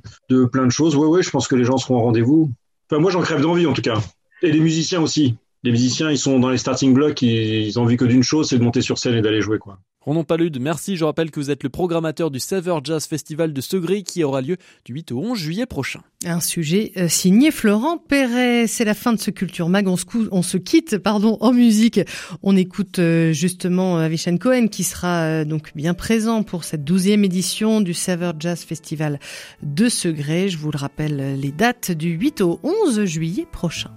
plein 0.52 0.66
de 0.66 0.70
choses. 0.70 0.94
Oui, 0.94 1.06
oui, 1.08 1.22
je 1.22 1.30
pense 1.30 1.48
que 1.48 1.56
les 1.56 1.64
gens 1.64 1.78
seront 1.78 1.96
au 1.96 2.00
rendez-vous. 2.00 2.52
Enfin, 2.90 3.00
moi, 3.00 3.10
j'en 3.10 3.22
crève 3.22 3.40
d'envie 3.40 3.66
en 3.66 3.72
tout 3.72 3.82
cas. 3.82 3.98
Et 4.42 4.52
les 4.52 4.60
musiciens 4.60 5.00
aussi. 5.00 5.36
Les 5.62 5.70
musiciens, 5.70 6.10
ils 6.10 6.18
sont 6.18 6.38
dans 6.38 6.50
les 6.50 6.58
starting 6.58 6.92
blocks, 6.92 7.22
ils, 7.22 7.66
ils 7.66 7.80
ont 7.80 7.84
envie 7.84 7.96
que 7.96 8.04
d'une 8.04 8.22
chose, 8.22 8.50
c'est 8.50 8.58
de 8.58 8.62
monter 8.62 8.82
sur 8.82 8.98
scène 8.98 9.14
et 9.14 9.22
d'aller 9.22 9.40
jouer, 9.40 9.58
quoi. 9.58 9.78
Ronan 10.06 10.22
Palude, 10.22 10.60
merci. 10.60 10.96
Je 10.96 11.04
rappelle 11.04 11.32
que 11.32 11.40
vous 11.40 11.50
êtes 11.50 11.64
le 11.64 11.68
programmateur 11.68 12.30
du 12.30 12.38
Sever 12.38 12.76
Jazz 12.84 13.06
Festival 13.06 13.52
de 13.52 13.60
Segré 13.60 14.04
qui 14.04 14.22
aura 14.22 14.40
lieu 14.40 14.56
du 14.84 14.92
8 14.92 15.10
au 15.10 15.18
11 15.18 15.36
juillet 15.36 15.66
prochain. 15.66 16.00
Un 16.24 16.38
sujet 16.38 16.92
euh, 16.96 17.08
signé 17.08 17.50
Florent 17.50 17.98
Perret. 17.98 18.68
C'est 18.68 18.84
la 18.84 18.94
fin 18.94 19.12
de 19.12 19.18
ce 19.18 19.32
Culture 19.32 19.68
Mag. 19.68 19.88
On 19.88 19.96
se, 19.96 20.56
quitte, 20.58 20.98
pardon, 20.98 21.38
en 21.40 21.52
musique. 21.52 22.00
On 22.44 22.56
écoute 22.56 23.00
euh, 23.00 23.32
justement 23.32 23.98
Avishan 23.98 24.36
Cohen 24.36 24.68
qui 24.68 24.84
sera 24.84 25.22
euh, 25.22 25.44
donc 25.44 25.72
bien 25.74 25.92
présent 25.92 26.44
pour 26.44 26.62
cette 26.62 26.84
douzième 26.84 27.24
édition 27.24 27.80
du 27.80 27.92
Sever 27.92 28.30
Jazz 28.38 28.60
Festival 28.60 29.18
de 29.64 29.88
Segré. 29.88 30.48
Je 30.48 30.56
vous 30.56 30.70
le 30.70 30.78
rappelle, 30.78 31.40
les 31.40 31.50
dates 31.50 31.90
du 31.90 32.10
8 32.10 32.42
au 32.42 32.60
11 32.62 33.06
juillet 33.06 33.46
prochain. 33.50 33.90